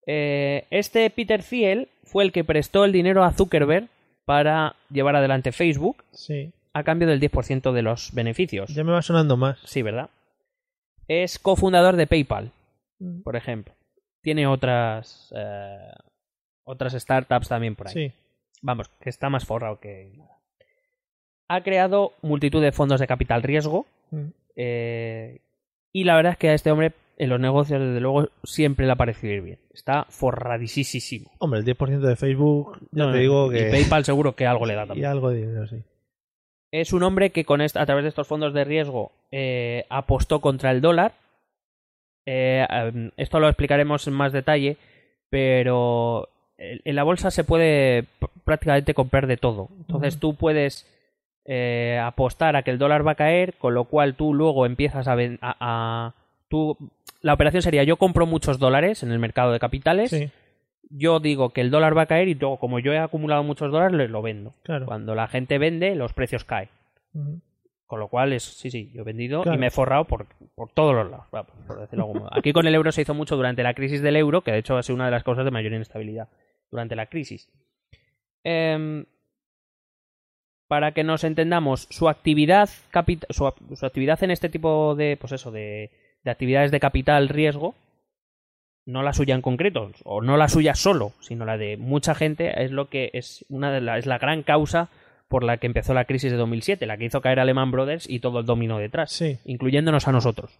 [0.05, 3.87] Eh, este Peter Thiel fue el que prestó el dinero a Zuckerberg
[4.25, 6.51] para llevar adelante Facebook Sí.
[6.73, 8.73] a cambio del 10% de los beneficios.
[8.73, 9.59] Ya me va sonando más.
[9.65, 10.09] Sí, ¿verdad?
[11.07, 12.51] Es cofundador de PayPal,
[13.23, 13.73] por ejemplo.
[14.21, 15.91] Tiene otras eh,
[16.65, 17.93] otras startups también por ahí.
[17.93, 18.11] Sí.
[18.61, 20.39] Vamos, que está más forrado que nada.
[21.49, 24.27] Ha creado multitud de fondos de capital riesgo Mm.
[24.55, 25.39] eh,
[25.91, 28.91] y la verdad es que a este hombre en los negocios, desde luego, siempre le
[28.93, 29.59] ha parecido ir bien.
[29.73, 31.29] Está forradísimo.
[31.39, 33.65] Hombre, el 10% de Facebook, ya No, te digo y que...
[33.65, 35.07] PayPal seguro que algo le da Y también.
[35.07, 35.77] algo de dinero, sí.
[36.71, 40.41] Es un hombre que con esta, a través de estos fondos de riesgo eh, apostó
[40.41, 41.13] contra el dólar.
[42.25, 42.65] Eh,
[43.17, 44.77] esto lo explicaremos en más detalle,
[45.29, 48.05] pero en la bolsa se puede
[48.43, 49.69] prácticamente comprar de todo.
[49.81, 50.87] Entonces tú puedes
[51.45, 55.07] eh, apostar a que el dólar va a caer, con lo cual tú luego empiezas
[55.07, 56.13] a, a, a-
[56.47, 56.77] tú,
[57.23, 60.29] la operación sería yo compro muchos dólares en el mercado de capitales, Sí,
[60.91, 63.71] yo digo que el dólar va a caer y luego como yo he acumulado muchos
[63.71, 64.53] dólares, lo vendo.
[64.61, 64.85] claro.
[64.85, 66.69] Cuando la gente vende, los precios caen.
[67.87, 69.57] Con lo cual, es, sí, sí, yo he vendido Claro.
[69.57, 71.25] y me he forrado por, por todos los lados.
[71.67, 72.29] por decirlo de algún modo.
[72.37, 74.77] Aquí con el euro se hizo mucho durante la crisis del euro, que de hecho
[74.77, 76.27] ha sido una de las causas de mayor inestabilidad
[76.71, 77.49] durante la crisis.
[78.43, 79.05] Em,
[80.67, 82.67] para que nos entendamos, su actividad,
[83.29, 85.91] su, su actividad en este tipo de, pues eso, de,
[86.23, 87.75] de actividades de capital riesgo,
[88.85, 92.63] no la suya en concreto, o no la suya solo, sino la de mucha gente,
[92.63, 94.89] es lo que es una de la, es la gran causa
[95.29, 98.09] por la que empezó la crisis de 2007, la que hizo caer a Lehman Brothers
[98.09, 99.37] y todo el dominó detrás, Sí.
[99.45, 100.59] incluyéndonos a nosotros.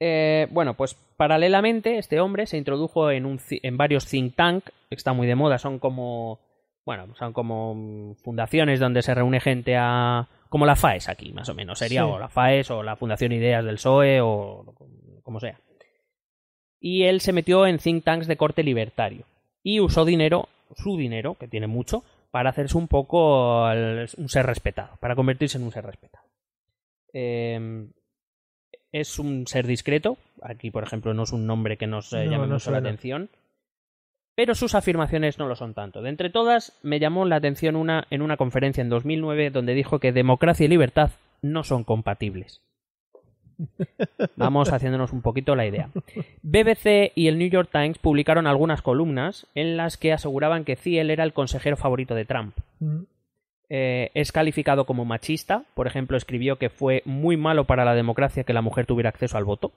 [0.00, 4.94] Eh, bueno, pues paralelamente este hombre se introdujo en, un, en varios think tank, que
[4.94, 6.38] está muy de moda, son como,
[6.84, 11.54] bueno, son como fundaciones donde se reúne gente a, como la FAES aquí, más o
[11.54, 12.10] menos, sería Sí.
[12.10, 14.74] o la FAES o la Fundación Ideas del PSOE o
[15.22, 15.58] como sea.
[16.80, 19.24] Y él se metió en think tanks de corte libertario
[19.62, 24.46] y usó dinero, su dinero, que tiene mucho, para hacerse un poco el- un ser
[24.46, 26.24] respetado, para convertirse en un ser respetado.
[27.12, 27.88] Eh,
[28.92, 30.16] es un ser discreto.
[30.42, 32.78] Aquí, por ejemplo, no es un nombre que nos eh, No, llame no mucho la
[32.78, 33.28] atención.
[34.38, 36.00] Pero sus afirmaciones no lo son tanto.
[36.00, 39.98] De entre todas, me llamó la atención una en una conferencia en 2009 donde dijo
[39.98, 41.10] que democracia y libertad
[41.42, 42.62] no son compatibles.
[44.36, 45.90] Vamos haciéndonos un poquito la idea.
[46.42, 51.10] BBC y el New York Times publicaron algunas columnas en las que aseguraban que Thiel
[51.10, 52.56] era el consejero favorito de Trump.
[52.78, 53.08] Ujú.
[53.68, 55.64] Eh, es calificado como machista.
[55.74, 59.36] Por ejemplo, escribió que fue muy malo para la democracia que la mujer tuviera acceso
[59.36, 59.72] al voto.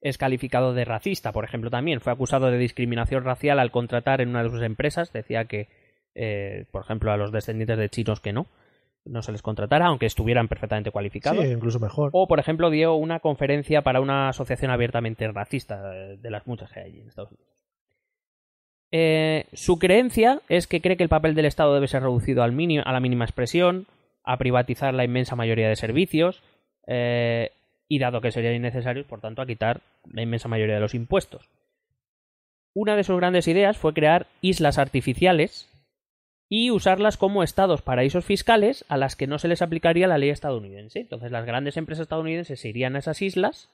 [0.00, 2.00] Es calificado de racista, por ejemplo, también.
[2.00, 5.12] Fue acusado de discriminación racial al contratar en una de sus empresas.
[5.12, 5.68] Decía que,
[6.14, 8.46] eh, por ejemplo, a los descendientes de chinos que no,
[9.04, 11.44] no se les contratara, aunque estuvieran perfectamente cualificados.
[11.44, 12.10] Sí, incluso mejor.
[12.12, 16.70] O, por ejemplo, dio una conferencia para una asociación abiertamente racista, eh, de las muchas
[16.72, 17.52] que hay allí en Estados Unidos.
[18.92, 22.52] Eh, su creencia es que cree que el papel del Estado debe ser reducido al
[22.52, 23.86] mini- a la mínima expresión,
[24.22, 26.42] a privatizar la inmensa mayoría de servicios,
[26.86, 27.50] eh,
[27.88, 31.48] y dado que serían innecesarios, por tanto, a quitar la inmensa mayoría de los impuestos.
[32.74, 35.68] Una de sus grandes ideas fue crear islas artificiales
[36.48, 40.30] y usarlas como estados paraísos fiscales a las que no se les aplicaría la ley
[40.30, 41.00] estadounidense.
[41.00, 43.70] Entonces las grandes empresas estadounidenses se irían a esas islas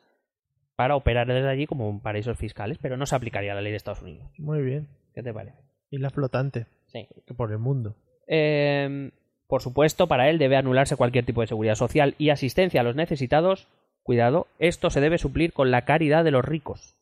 [0.77, 4.03] para operar desde allí como paraísos fiscales, pero no se aplicaría la ley de Estados
[4.03, 4.31] Unidos.
[4.39, 4.89] Muy bien.
[5.15, 5.59] ¿Qué te parece?
[5.91, 6.67] Isla flotante.
[6.87, 7.07] Sí.
[7.27, 7.95] Que por el mundo.
[8.27, 9.11] Eh,
[9.53, 12.97] por supuesto, para él debe anularse cualquier tipo de seguridad social y asistencia a los
[12.97, 13.69] necesitados.
[14.03, 16.97] Cuidado, esto se debe suplir con la caridad de los ricos.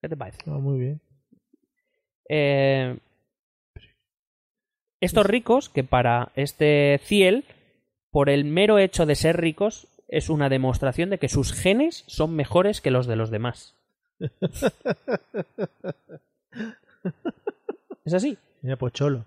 [0.00, 0.38] ¿Qué te parece?
[0.46, 1.00] Ah, muy bien.
[2.28, 2.96] Eh,
[5.00, 7.44] estos ricos, que para este Ciel,
[8.10, 12.34] por el mero hecho de ser ricos, es una demostración de que sus genes son
[12.36, 13.74] mejores que los de los demás.
[18.04, 18.38] es así.
[18.62, 19.24] Mira, pues cholo.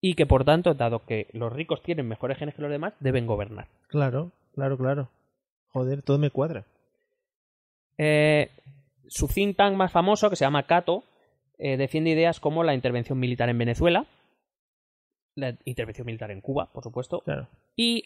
[0.00, 3.26] Y que por tanto, dado que los ricos tienen mejores genes que los demás, deben
[3.26, 3.68] gobernar.
[3.88, 5.08] Claro, claro, claro.
[5.74, 6.64] Joder, todo me cuadra.
[7.98, 8.48] Eh,
[9.08, 11.02] su think tank más famoso, que se llama Cato,
[11.58, 14.06] eh, defiende ideas como la intervención militar en Venezuela,
[15.36, 17.48] la intervención militar en Cuba, por supuesto, Claro.
[17.76, 18.04] y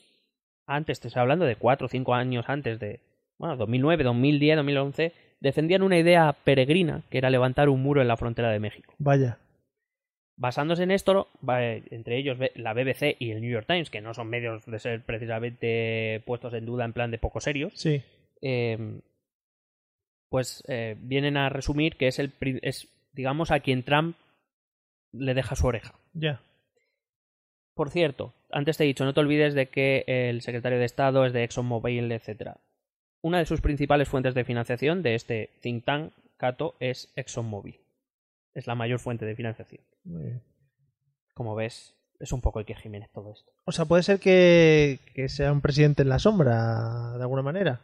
[0.66, 3.00] antes, te estoy hablando de cuatro o cinco años antes de,
[3.38, 8.16] bueno, 2009, 2010, 2011, defendían una idea peregrina, que era levantar un muro en la
[8.16, 8.94] frontera de México.
[8.98, 9.38] Vaya.
[10.40, 14.14] Basándose en esto, va- entre ellos la BBC y el New York Times, que no
[14.14, 18.02] son medios de ser precisamente puestos en duda en plan de poco serios, Sí.
[18.40, 19.00] eh,
[20.30, 22.32] pues eh, vienen a resumir que es el
[22.62, 24.16] es digamos a quien Trump
[25.12, 25.94] le deja su oreja.
[26.12, 26.40] Ya.
[27.74, 31.24] Por cierto, antes te he dicho, no te olvides de que el secretario de Estado
[31.24, 32.58] es de ExxonMobil, etcétera.
[33.22, 37.80] Una de sus principales fuentes de financiación de este think tank, Cato, es ExxonMobil.
[38.54, 39.80] Es la mayor fuente de financiación.
[40.04, 40.42] Muy bien.
[41.34, 43.52] Como ves, es un poco Iker Jiménez todo esto.
[43.64, 47.80] O sea, puede ser que, que sea un presidente en la sombra, de alguna manera.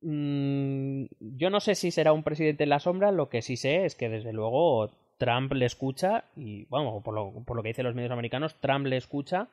[0.00, 3.84] Mm, yo no sé si será un presidente en la sombra, lo que sí sé
[3.84, 7.84] es que desde luego Trump le escucha y, vamos, por lo, por lo que dicen
[7.86, 9.48] los medios americanos, Trump le escucha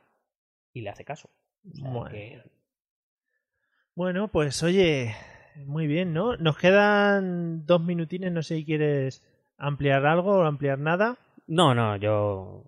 [0.73, 1.29] y le hace caso.
[1.71, 2.09] O sea Bueno.
[2.09, 2.41] que-
[3.95, 5.13] Bueno, pues oye,
[5.65, 6.35] muy bien, ¿no?
[6.37, 9.21] Nos quedan dos minutines, no sé si quieres
[9.57, 11.17] ampliar algo o ampliar nada.
[11.49, 12.63] No, no, yo,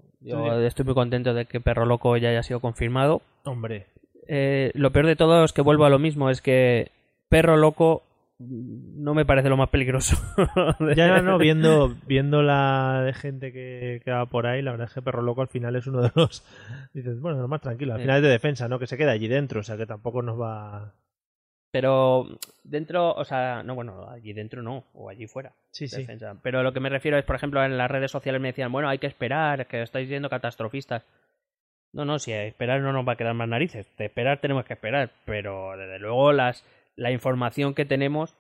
[0.65, 3.21] estoy muy contento de que Perro Loco ya haya sido confirmado.
[3.45, 3.85] Hombre,
[4.27, 6.91] Eh, lo peor de todo es que vuelvo a lo mismo, es que
[7.29, 8.01] Perro Loco
[8.39, 10.17] mm, no me parece lo más peligroso.
[10.95, 14.93] ya no, viendo, viendo la de gente que, que va por ahí, la verdad es
[14.95, 16.43] que Perro Loco al final es uno de los...
[16.93, 18.79] Dices, bueno, lo más tranquilo, al final es de defensa, ¿no?
[18.79, 20.93] Que se queda allí dentro, o sea que tampoco nos va...
[21.71, 22.27] Pero
[22.63, 25.53] dentro, o sea, no, bueno, allí dentro no, o allí fuera.
[25.71, 26.01] Sí, sí.
[26.01, 26.35] defensa.
[26.43, 28.89] Pero lo que me refiero es, por ejemplo, en las redes sociales me decían, bueno,
[28.89, 31.05] hay que esperar, que estáis siendo catastrofistas.
[31.93, 33.89] No, no, si esperar no nos va a quedar más narices.
[33.97, 36.65] De esperar tenemos que esperar, pero desde luego las,
[36.95, 38.35] la información que tenemos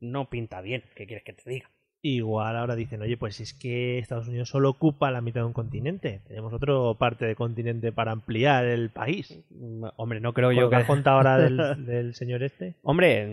[0.00, 0.82] no pinta bien.
[0.94, 1.70] ¿Qué quieres que te diga?
[2.04, 5.52] Igual ahora dicen, oye, pues es que Estados Unidos solo ocupa la mitad de un
[5.52, 6.20] continente.
[6.26, 9.38] Tenemos otra parte de continente para ampliar el país.
[9.50, 10.82] Mm, Hombre, no creo yo que que...
[10.82, 12.74] has contado ahora del, del señor este.
[12.82, 13.26] Hombre,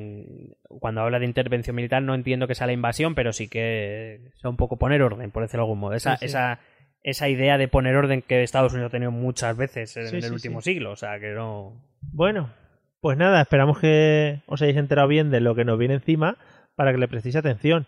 [0.70, 4.30] mm, cuando habla de intervención militar no entiendo que sea la invasión, pero sí que
[4.36, 5.93] sea un poco poner orden, por decirlo de algún modo.
[5.95, 6.26] Esa, Sí, sí.
[6.26, 6.59] esa,
[7.01, 10.32] esa idea de poner orden que Estados Unidos ha tenido muchas veces en Sí, el
[10.32, 10.91] último siglo.
[10.91, 11.74] O sea, que no...
[12.01, 12.51] Bueno,
[13.01, 16.38] pues nada, esperamos que os hayáis enterado bien de lo que nos viene encima
[16.76, 17.88] para que le prestéis atención.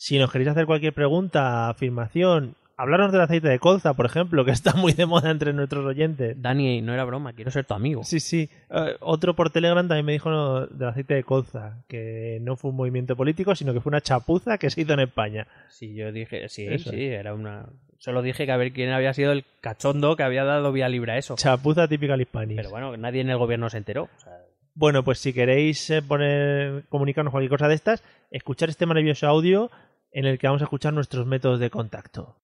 [0.00, 4.50] Si nos queréis hacer cualquier pregunta, afirmación, hablarnos del aceite de colza, por ejemplo, que
[4.50, 6.40] está muy de moda entre nuestros oyentes.
[6.40, 8.02] Dani, no era broma, quiero ser tu amigo.
[8.02, 8.48] Sí, sí.
[8.70, 12.70] Eh, otro por Telegram también me dijo no, del aceite de colza, que no fue
[12.70, 15.46] un movimiento político, sino que fue una chapuza que se hizo en España.
[15.68, 17.66] Sí, yo dije, sí, Eso sí, era una...
[17.98, 21.12] Solo dije que a ver quién había sido el cachondo que había dado vía libre
[21.12, 21.36] a eso.
[21.36, 22.56] Chapuza típica al hispanis.
[22.56, 24.04] Pero bueno, nadie en el gobierno se enteró.
[24.04, 24.32] O sea,
[24.72, 29.70] Bueno, pues si queréis eh, poner, comunicarnos cualquier cosa de estas, escuchar este maravilloso audio
[30.12, 32.36] en el que vamos a escuchar nuestros métodos de contacto.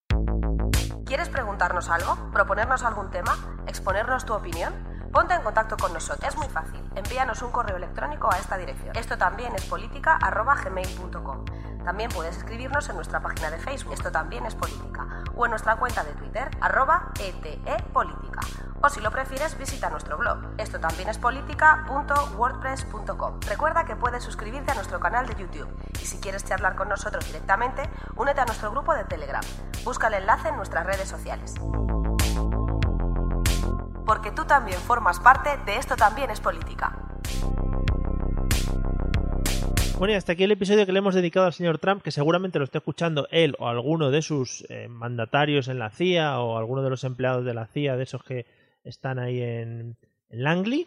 [1.04, 2.30] ¿Quieres preguntarnos algo?
[2.32, 3.36] ¿Proponernos algún tema?
[3.66, 4.74] ¿Exponernos tu opinión?
[5.12, 6.28] Ponte en contacto con nosotros.
[6.28, 6.80] Es muy fácil.
[6.94, 8.94] Envíanos un correo electrónico a esta dirección.
[8.96, 11.44] Esto también es política.gmail.com.
[11.84, 13.94] También puedes escribirnos en nuestra página de Facebook.
[13.94, 15.22] Esto también es política.
[15.36, 18.40] O en nuestra cuenta de Twitter, arroba etepolítica.
[18.82, 20.38] O si lo prefieres, visita nuestro blog.
[20.58, 23.40] Esto también es política.wordpress.com.
[23.48, 25.66] Recuerda que puedes suscribirte a nuestro canal de YouTube.
[25.94, 27.82] Y si quieres charlar con nosotros directamente,
[28.16, 29.42] únete a nuestro grupo de Telegram.
[29.84, 31.54] Busca el enlace en nuestras redes sociales.
[34.04, 36.92] Porque tú también formas parte de Esto también es política.
[39.98, 42.58] Bueno, y hasta aquí el episodio que le hemos dedicado al señor Trump, que seguramente
[42.58, 46.82] lo esté escuchando él o alguno de sus eh, mandatarios en la CIA o alguno
[46.82, 48.44] de los empleados de la CIA, de esos que
[48.86, 49.96] están ahí en,
[50.30, 50.86] en Langley.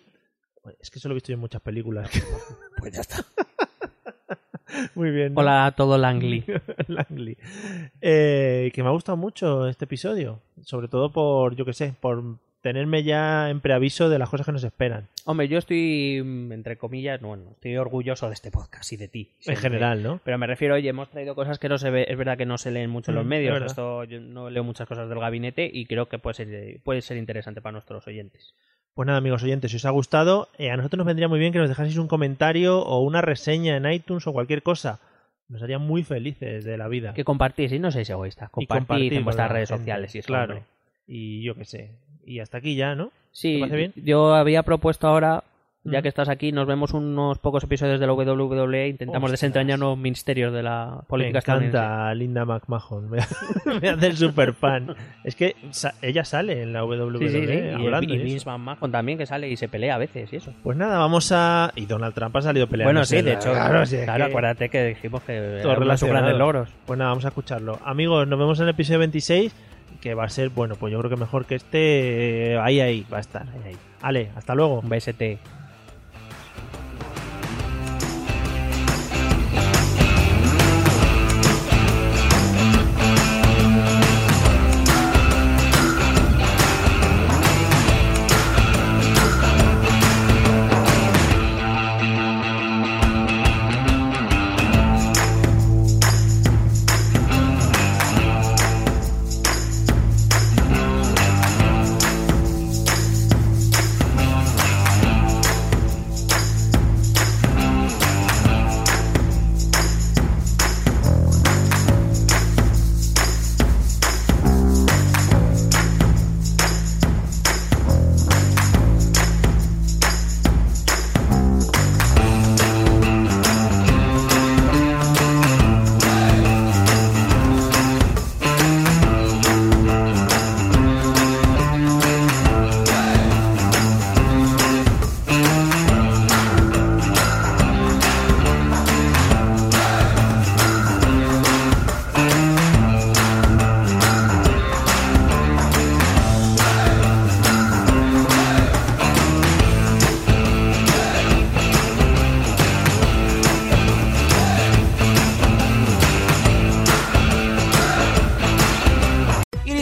[0.80, 2.10] Es que eso lo he visto yo en muchas películas.
[2.80, 3.26] pues ya está.
[4.95, 5.34] Muy bien.
[5.34, 5.41] ¿no?
[5.41, 6.45] Hola a todo Langley.
[6.88, 7.38] Langley.
[8.02, 10.41] Eh, que me ha gustado mucho este episodio.
[10.62, 12.24] Sobre todo por, yo que sé, por
[12.62, 15.07] tenerme ya en preaviso de las cosas que nos esperan.
[15.26, 19.32] Hombre, yo estoy, mm, entre comillas, bueno, estoy orgulloso de este podcast y de ti.
[19.45, 20.20] En general, ¿no?
[20.24, 22.57] Pero me refiero, oye, hemos traído cosas que no se ve, es verdad que no
[22.57, 23.53] se leen mucho en los Mm, es medios.
[23.53, 23.68] verdad.
[23.70, 27.18] Esto yo no leo muchas cosas del gabinete y creo que puede ser, puede ser
[27.18, 28.53] interesante para nuestros oyentes.
[28.93, 31.53] Pues nada, amigos oyentes, si os ha gustado, eh, a nosotros nos vendría muy bien
[31.53, 34.99] que nos dejaseis un comentario o una reseña en iTunes o cualquier cosa.
[35.47, 37.14] Nos haría muy felices de la vida.
[37.14, 40.12] Que compartís, y no seáis egoístas, Y compartid compartir en vuestras redes sociales.
[40.12, 40.55] Si es claro.
[40.55, 40.68] hombre.
[41.07, 41.91] Y yo qué sé.
[42.30, 43.11] Y hasta aquí ya, ¿no?
[43.32, 43.93] Sí, ¿Te parece bien?
[43.95, 45.43] yo había propuesto ahora,
[45.84, 46.01] ya Mm.
[46.03, 49.32] que estás aquí, nos vemos unos pocos episodios de la WWE, intentamos Ostras.
[49.41, 51.77] desentrañar los misterios de la Me política estadounidense.
[51.77, 53.09] encanta Linda McMahon.
[53.09, 53.17] Me,
[53.82, 54.95] me hace el super fan.
[55.23, 57.53] Es que sa- ella sale en la WWE Sí, sí, sí.
[57.53, 58.13] Y, hablando.
[58.13, 58.57] y y Vince eso.
[58.59, 60.53] McMahon también, que sale y se pelea a veces y eso.
[60.61, 61.71] Pues nada, vamos a.
[61.75, 62.89] Y Donald Trump ha salido peleando.
[62.93, 65.82] Bueno, sí, de hecho, claro, sí, es claro, que- acuérdate que dijimos que Todo era
[65.82, 66.69] uno de sus grandes logros.
[66.86, 67.80] Pues nada, vamos a escucharlo.
[67.84, 69.55] Amigos, nos vemos en el episodio 26,
[70.02, 72.54] que va a ser, bueno, pues yo creo que mejor que este.
[72.54, 73.43] eh, Ahí, ahí, va a estar.
[73.50, 73.78] Ahí, ahí.
[74.02, 74.80] Ale, hasta luego.
[74.80, 75.22] Un BST.